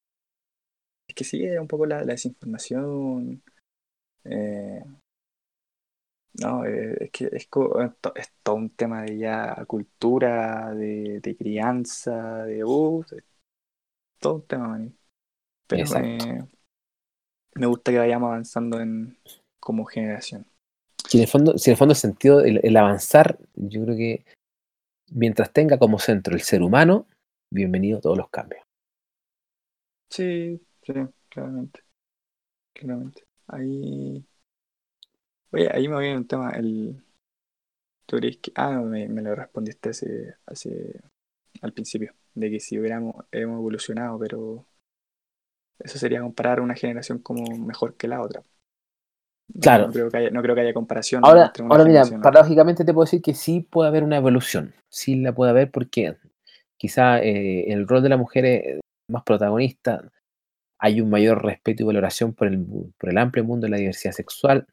[1.08, 3.42] es que sigue un poco la, la desinformación.
[4.24, 4.84] eh,
[6.40, 11.20] no, eh, es que es, es to- es todo un tema de ya cultura, de,
[11.20, 13.24] de crianza, de uh, es
[14.20, 14.94] todo un tema, maní.
[15.68, 16.26] Pero Exacto.
[17.54, 19.16] Me, gusta que vayamos avanzando en
[19.60, 20.46] como generación.
[21.12, 24.24] en el fondo, si en el fondo el sentido, el, avanzar, yo creo que
[25.10, 27.06] mientras tenga como centro el ser humano,
[27.50, 28.62] bienvenido a todos los cambios.
[30.10, 30.92] Sí, sí,
[31.28, 31.80] claramente.
[32.74, 33.24] Claramente.
[33.46, 34.24] Ahí.
[35.50, 36.50] Oye, ahí me voy en un tema.
[36.50, 37.02] El...
[38.06, 38.52] ¿Tú crees que.?
[38.54, 41.00] Ah, me, me lo respondiste hace, hace.
[41.62, 42.14] al principio.
[42.34, 44.66] De que si hubiéramos hemos evolucionado, pero.
[45.78, 48.42] Eso sería comparar una generación como mejor que la otra.
[49.60, 49.86] Claro.
[49.86, 51.22] No creo que haya, no creo que haya comparación.
[51.24, 54.74] Ahora, ahora mira, paradójicamente te puedo decir que sí puede haber una evolución.
[54.88, 56.16] Sí la puede haber porque
[56.76, 60.10] quizá eh, el rol de la mujer es más protagonista.
[60.78, 62.64] Hay un mayor respeto y valoración por el,
[62.98, 64.66] por el amplio mundo de la diversidad sexual.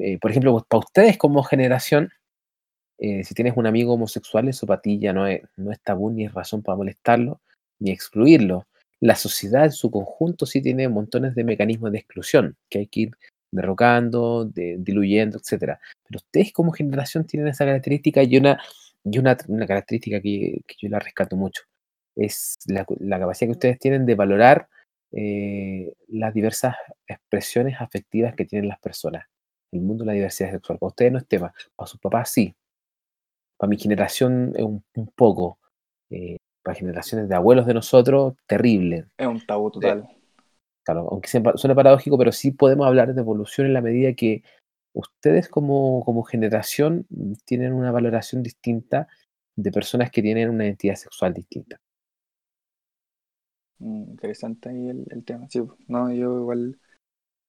[0.00, 2.10] Eh, por ejemplo, para ustedes como generación,
[2.98, 6.10] eh, si tienes un amigo homosexual, eso para ti ya no es, no es tabú
[6.10, 7.40] ni es razón para molestarlo
[7.78, 8.66] ni excluirlo.
[9.00, 13.00] La sociedad en su conjunto sí tiene montones de mecanismos de exclusión que hay que
[13.00, 13.10] ir
[13.54, 15.80] derrocando, diluyendo, etcétera.
[16.06, 18.60] Pero ustedes como generación tienen esa característica y una,
[19.04, 21.62] y una, característica que, yo la rescato mucho.
[22.16, 22.84] Es la,
[23.18, 24.68] capacidad que ustedes tienen de valorar
[25.12, 26.76] eh, las diversas
[27.06, 29.26] expresiones afectivas que tienen las personas.
[29.72, 30.78] El mundo de la diversidad sexual.
[30.78, 32.54] Para ustedes no es tema, para sus papás sí.
[33.56, 34.82] Para mi generación es un,
[35.14, 35.58] poco.
[36.10, 39.06] Eh, para generaciones de abuelos de nosotros, terrible.
[39.18, 40.08] Es un tabú total.
[40.82, 44.42] Claro, aunque suene paradójico, pero sí podemos hablar de evolución en la medida que
[44.94, 47.06] ustedes como, como generación
[47.44, 49.08] tienen una valoración distinta
[49.56, 51.80] de personas que tienen una identidad sexual distinta.
[53.78, 55.46] Mm, interesante ahí el, tema.
[55.50, 56.78] Sí, no, yo igual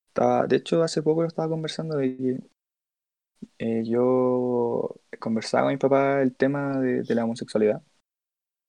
[0.07, 2.39] estaba, de hecho hace poco lo estaba conversando de que
[3.59, 7.81] eh, yo conversaba con mi papá el tema de la homosexualidad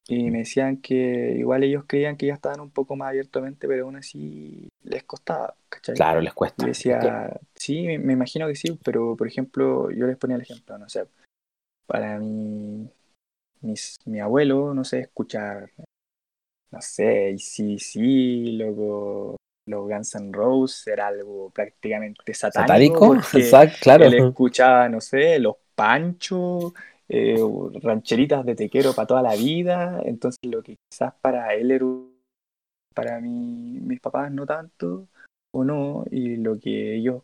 [0.08, 3.84] y me decían que igual ellos creían que ya estaban un poco más abiertamente, pero
[3.84, 5.96] aún así les costaba, ¿cachai?
[5.96, 6.64] Claro, les cuesta.
[6.64, 10.78] Y decía, sí, me, imagino que sí, pero por ejemplo, yo les ponía el ejemplo,
[10.78, 11.06] no sé,
[11.86, 12.88] para mi,
[13.62, 15.70] mis, mi abuelo, no sé, escuchar,
[16.70, 22.94] no sé, y sí, sí, luego los Guns N' Roses era algo prácticamente satánico.
[22.94, 23.38] ¿Satánico?
[23.38, 24.04] Exacto, claro.
[24.04, 26.72] Él escuchaba, no sé, los Panchos
[27.08, 27.36] eh,
[27.82, 31.86] rancheritas de tequero para toda la vida, entonces lo que quizás para él era
[32.94, 35.08] para mí, mis papás no tanto,
[35.52, 37.22] o no, y lo que ellos,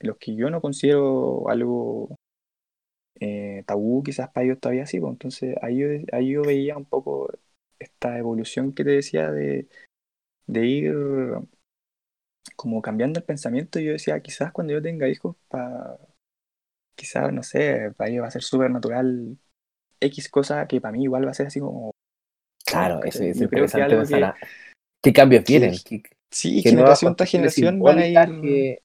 [0.00, 2.16] los que yo no considero algo
[3.20, 6.84] eh, tabú, quizás para ellos todavía sí, pues entonces ahí yo, ahí yo veía un
[6.84, 7.30] poco
[7.78, 9.68] esta evolución que te decía de,
[10.46, 10.94] de ir
[12.56, 15.98] como cambiando el pensamiento, yo decía, quizás cuando yo tenga hijos, para
[16.96, 19.38] quizás, no sé, para ellos va a ser súper natural
[20.00, 21.92] X cosa que para mí igual va a ser así como...
[22.64, 24.32] Claro, eso es interesante que,
[25.02, 25.74] ¿Qué cambios vienen?
[26.30, 28.18] sí, generación tras generación van a ir...
[28.42, 28.82] Que,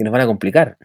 [0.00, 0.76] nos van a complicar.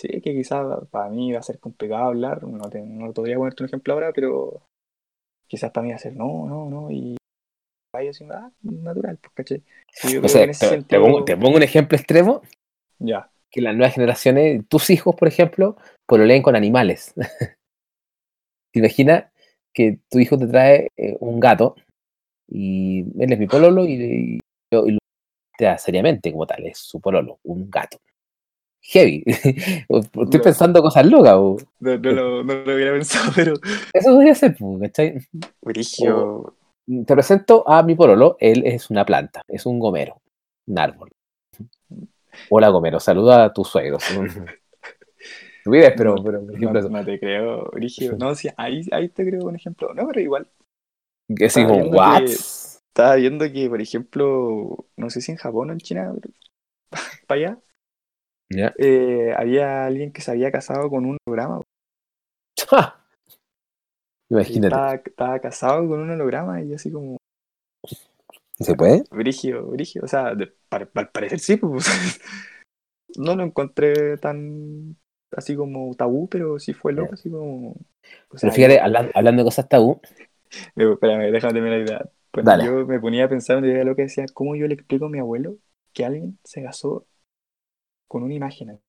[0.00, 3.64] Sí, que quizás para mí va a ser complicado hablar, no, te, no podría ponerte
[3.64, 4.62] un ejemplo ahora, pero
[5.48, 7.16] quizás para mí va a ser no, no, no, y
[7.92, 9.62] vaya así, ah, natural, pues, caché.
[10.86, 12.42] te, pongo, te pongo un ejemplo extremo.
[13.00, 15.76] Ya que las nuevas generaciones, tus hijos, por ejemplo,
[16.10, 17.14] leen con animales.
[18.72, 19.24] ¿Te imaginas
[19.72, 21.76] que tu hijo te trae eh, un gato
[22.48, 24.40] y él es mi pololo y,
[24.72, 24.84] yo
[25.58, 27.98] da seriamente como tal, es su pololo, un gato?
[28.80, 29.24] Heavy.
[29.26, 31.66] Estoy pensando cosas locas.
[31.80, 33.54] No, no, lo, hubiera pensado, pero.
[33.92, 35.18] Eso podría ser, ¿cachai?
[36.86, 40.22] Te presento a mi pololo, él es una planta, es un gomero,
[40.66, 41.10] un árbol.
[42.50, 44.04] Hola, Gomero, saluda a tus suegros.
[45.64, 48.16] Tu vida, pero, pero por ejemplo, no, te creo, Rígido.
[48.18, 49.92] No, sí, ahí, ahí te creo un ejemplo.
[49.92, 50.48] No, pero igual.
[51.36, 52.22] Que sí, como, ¿what?
[52.22, 56.12] estaba viendo que, por ejemplo, no sé si en Japón o en China,
[57.26, 57.58] para allá,
[58.78, 61.60] eh, había alguien que se había casado con un holograma.
[64.30, 65.00] Imagínate.
[65.06, 67.18] Estaba, casado con un holograma y así como.
[68.60, 69.04] ¿Se puede?
[69.10, 70.02] Brigio, brigio.
[70.04, 70.34] O sea,
[70.70, 71.86] al parecer sí, pues.
[73.16, 74.96] no lo encontré tan
[75.36, 77.76] así como tabú, pero sí fue loco, así como.
[78.40, 80.00] pero fíjate, hablando, de cosas tabú.
[80.74, 82.64] Espérame, déjame terminar la idea.
[82.64, 85.18] yo me ponía a pensar en lo que decía, ¿cómo yo le explico a mi
[85.18, 85.56] abuelo
[85.92, 87.06] que alguien se casó
[88.08, 88.80] con una imagen?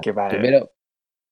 [0.00, 0.70] Que para, primero,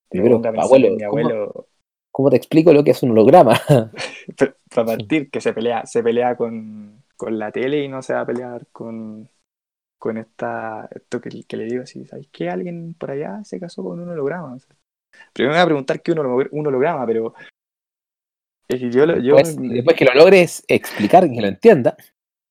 [0.08, 1.68] primero abuelo, mi abuelo
[2.10, 3.60] ¿cómo, te explico lo que es un holograma?
[4.74, 8.20] para partir, que se pelea, se pelea con, con la tele y no se va
[8.20, 9.30] a pelear con,
[9.98, 12.50] con esta, esto que, que le digo así, ¿sabes qué?
[12.50, 14.58] Alguien por allá se casó con un holograma.
[15.32, 17.32] primero me voy a preguntar qué un, un holograma, pero
[18.68, 21.96] yo, después, después, que lo logres explicar, que lo entienda,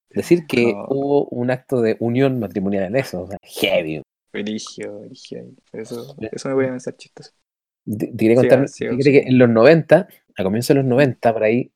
[0.10, 4.02] decir que hubo un acto de unión matrimonial en eso, o sea, heavy.
[4.32, 5.45] Eligio, eligio.
[5.72, 7.32] Eso, eso me voy a pensar chistoso.
[7.86, 11.72] Quería contar que en los 90, a comienzos de los 90, por ahí,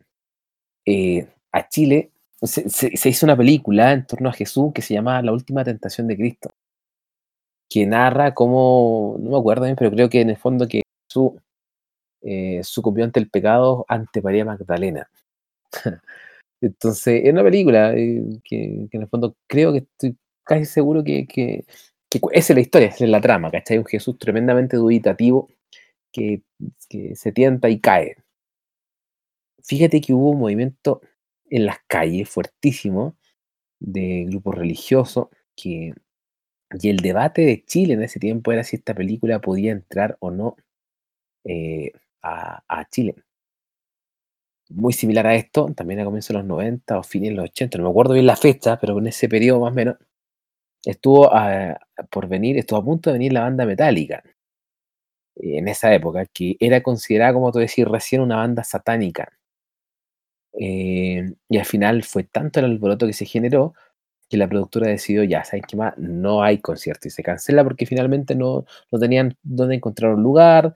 [0.83, 2.11] eh, a Chile
[2.41, 5.63] se, se- se hizo una película en torno a Jesús que se llama La última
[5.63, 6.49] tentación de Cristo,
[7.69, 11.33] que narra cómo, no me acuerdo bien, pero creo que en el fondo que Jesús
[12.23, 15.09] eh, sucumbió ante el pecado ante María Magdalena.
[16.61, 21.03] Entonces, es una película eh, que, que en el fondo creo que estoy casi seguro
[21.03, 21.65] que, que,
[22.09, 23.77] que esa es la historia, esa es la trama, ¿cachai?
[23.79, 25.49] Un Jesús tremendamente dubitativo
[26.13, 26.43] que,
[26.89, 28.17] que se tienta y cae.
[29.63, 31.01] Fíjate que hubo un movimiento
[31.49, 33.15] en las calles fuertísimo
[33.79, 35.93] de grupos religiosos que,
[36.81, 40.31] y el debate de Chile en ese tiempo era si esta película podía entrar o
[40.31, 40.55] no
[41.45, 41.91] eh,
[42.23, 43.15] a, Chile.
[44.69, 47.77] Muy similar a esto, también a comienzos de los 90 o fines de los 80,
[47.77, 49.95] no me acuerdo bien la fecha, pero en ese periodo más o menos,
[50.85, 51.79] estuvo a-
[52.11, 54.23] por venir, estuvo a punto de venir la banda Metallica
[55.35, 59.36] en esa época, que era considerada, como tú decís, recién una banda satánica.
[60.59, 63.73] Eh, y al final fue tanto el alboroto que se generó
[64.29, 65.97] que la productora decidió, ya, ¿saben qué más?
[65.97, 70.73] No hay concierto y se cancela porque finalmente no, no tenían dónde encontrar un lugar,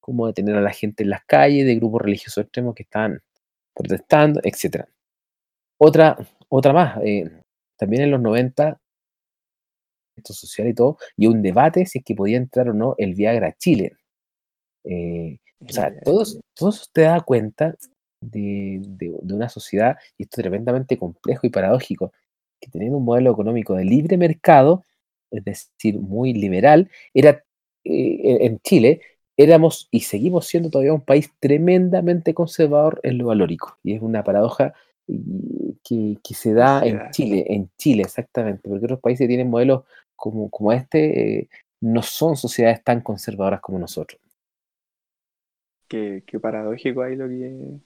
[0.00, 3.20] cómo detener a la gente en las calles, de grupos religiosos extremos que estaban
[3.74, 4.86] protestando, etc.
[5.78, 6.16] Otra,
[6.48, 7.30] otra más, eh,
[7.76, 8.80] también en los 90,
[10.16, 13.14] esto social y todo, y un debate si es que podía entrar o no el
[13.14, 13.96] Viagra a Chile.
[14.84, 17.76] Eh, o sea, todos, todos te da cuenta
[18.20, 22.12] de, de- de una sociedad, y esto es tremendamente complejo y paradójico,
[22.60, 24.84] que teniendo un modelo económico de libre mercado,
[25.30, 27.44] es decir, muy liberal, era
[27.84, 29.00] eh, en Chile,
[29.36, 33.78] éramos y seguimos siendo todavía un país tremendamente conservador en lo valórico.
[33.84, 34.74] Y es una paradoja
[35.84, 37.04] que, que se da en.
[37.10, 39.84] Chile, en Chile exactamente, porque otros países tienen modelos
[40.16, 41.48] como, como este, eh,
[41.80, 44.20] no son sociedades tan conservadoras como nosotros.
[45.88, 47.80] Qué, qué paradójico ahí lo que,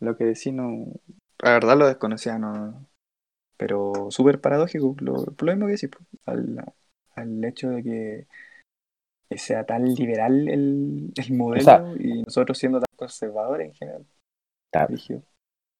[0.00, 0.86] lo que decís, no.
[1.38, 2.86] La verdad lo desconocía, no.
[3.56, 5.90] Pero súper paradójico, lo, lo mismo que decís,
[6.26, 6.64] al,
[7.14, 8.26] al hecho de que
[9.36, 14.06] sea tan liberal el, el modelo sea, y nosotros siendo tan conservadores en general.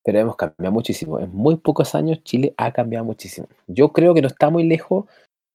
[0.04, 1.18] Pero hemos cambiado muchísimo.
[1.18, 3.48] En muy pocos años Chile ha cambiado muchísimo.
[3.66, 5.06] Yo creo que no está muy lejos,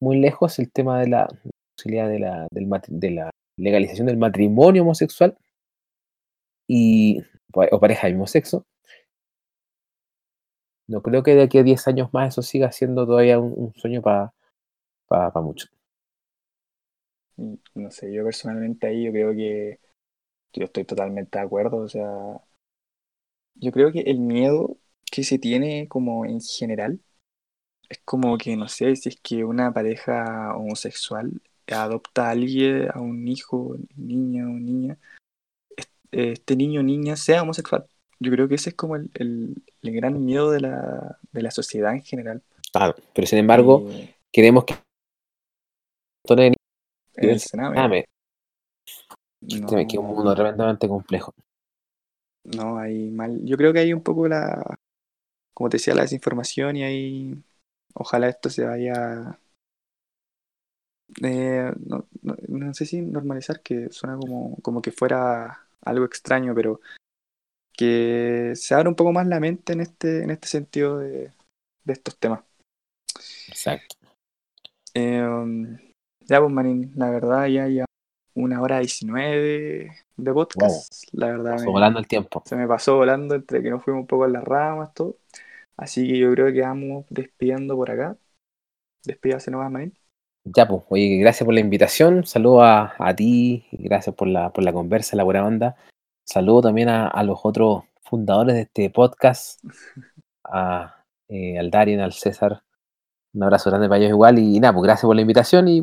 [0.01, 1.27] muy lejos el tema de la
[1.75, 5.37] posibilidad de la, del de la legalización del matrimonio homosexual
[6.67, 7.23] y
[7.55, 8.65] o pareja del mismo sexo.
[10.87, 14.01] No creo que de aquí a 10 años más eso siga siendo todavía un, sueño
[14.01, 14.33] para
[15.07, 15.71] pa, muchos.
[17.37, 19.79] Y, no sé, yo personalmente ahí yo creo que
[20.53, 21.77] yo estoy totalmente de acuerdo.
[21.77, 22.41] O sea,
[23.55, 24.77] yo creo que el miedo
[25.11, 26.99] que se tiene como en general
[27.89, 32.99] es como que, no sé, si es que una pareja homosexual adopta a alguien, a
[33.01, 34.97] un hijo, niño o niña,
[36.15, 37.85] este niño o niña sea homosexual.
[38.19, 41.51] Yo creo que ese es como el, el- el gran miedo de la, de la
[41.51, 42.41] sociedad en general.
[42.71, 43.85] Claro, pero sin embargo,
[44.31, 44.75] queremos que
[47.17, 47.77] en el Sename,
[49.47, 51.33] Sename, que es un mundo no, tremendamente complejo.
[52.43, 53.41] no, hay mal.
[53.45, 54.77] Yo creo que hay un poco la,
[55.53, 57.43] como te decía, la desinformación y ahí
[57.95, 59.39] ojalá esto se vaya,
[61.23, 66.53] eh, no, no, no sé si normalizar, que suena como, como que fuera algo extraño,
[66.55, 66.81] pero
[67.77, 71.31] que se abra un poco más la mente en este, en este sentido de,
[71.83, 72.41] de estos temas.
[73.47, 73.95] Exacto.
[74.93, 75.77] Eh,
[76.25, 77.85] ya, pues, Marín, la verdad ya ya
[78.33, 81.05] una hora diecinueve de podcast.
[81.13, 82.43] La verdad Pasó me- volando el tiempo.
[82.45, 85.17] se me pasó volando entre que nos fuimos un poco en las ramas, todo.
[85.77, 88.17] Así que yo creo que vamos despidiendo por acá.
[89.05, 89.93] Despídase nomás, Marín.
[90.47, 92.23] Ya, pues, oye, gracias por la invitación.
[92.25, 95.75] Saludo a, a ti, y gracias por la, por la conversa, la buena onda.
[96.23, 99.63] Saludo también a, a los otros fundadores de este podcast,
[100.43, 102.61] a, eh, al Darien, al César.
[103.33, 104.37] Un abrazo grande para ellos igual.
[104.37, 105.81] Y, nada, pues gracias por la invitación y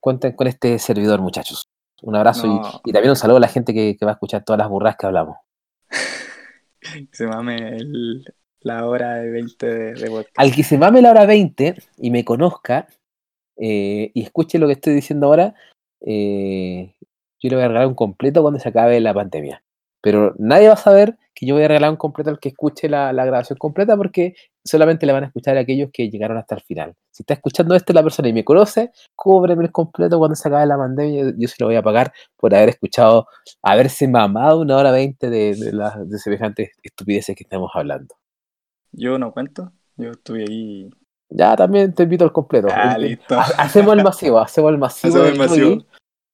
[0.00, 1.66] cuenten con este servidor, muchachos.
[2.02, 2.80] Un abrazo y- No.
[2.84, 4.96] y, también un saludo a la gente que, que va a escuchar todas las burras
[4.96, 5.38] que hablamos.
[7.12, 8.24] Se mame el-
[8.60, 10.38] la hora de 20 de, de podcast.
[10.38, 12.86] Al que se mame la hora 20 y me conozca
[13.56, 15.54] eh, y escuche lo que estoy diciendo ahora,
[16.00, 16.94] eh,
[17.40, 19.62] yo le voy a regalar un completo cuando se acabe la pandemia.
[20.00, 22.88] Pero nadie va a saber que yo voy a regalar un completo al que escuche
[22.88, 26.60] la, la grabación completa porque solamente le van a escuchar aquellos que llegaron hasta el
[26.62, 26.94] final.
[27.10, 30.66] Si está escuchando esto la persona y me conoce, cóbreme el completo cuando se acabe
[30.66, 31.32] la pandemia.
[31.36, 33.26] Yo se lo voy a pagar por haber escuchado,
[33.62, 38.14] haberse mamado una hora 20 de, de, las de semejantes estupideces que estamos hablando.
[38.92, 39.72] Yo no cuento.
[39.96, 40.90] Yo estuve ahí
[41.28, 42.68] Ya, también te invito al completo.
[42.70, 43.36] Ah, listo.
[43.58, 45.22] Hacemos el masivo, hacemos el masivo.
[45.22, 45.86] Hacemos el masivo.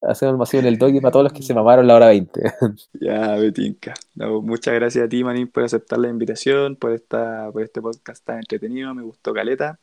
[0.03, 2.41] Hacemos el masivo en el doggy para todos los que se mamaron la hora 20.
[3.01, 3.95] Ya, Betinca.
[4.15, 8.25] No, muchas gracias a ti, Manín, por aceptar la invitación, por, esta, por este podcast
[8.25, 8.95] tan entretenido.
[8.95, 9.79] Me gustó Caleta.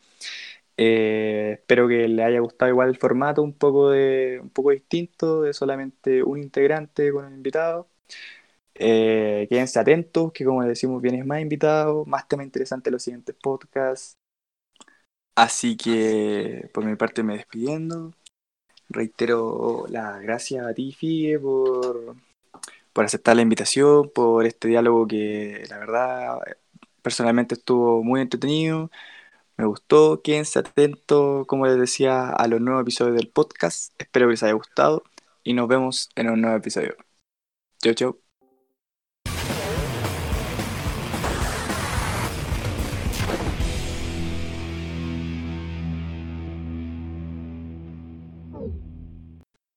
[0.76, 5.42] Eh, espero que le haya gustado igual el formato, un poco, de, un poco distinto,
[5.42, 7.88] de solamente un integrante con un invitado.
[8.76, 13.36] Eh, quédense atentos, que como decimos, vienes más invitados, más temas interesantes en los siguientes
[13.42, 14.18] podcasts.
[15.38, 18.12] Así que por mi parte me despidiendo.
[18.90, 22.16] Reitero las gracias a ti, Figue, por,
[22.94, 26.40] por aceptar la invitación, por este diálogo que la verdad
[27.04, 28.90] personalmente estuvo muy entretenido.
[29.58, 33.94] Me gustó, quédense atentos, como les decía, a los nuevos episodios del podcast.
[34.00, 35.04] Espero que les haya gustado
[35.44, 36.96] y nos vemos en un nuevo episodio.
[37.82, 38.27] Chau, chau.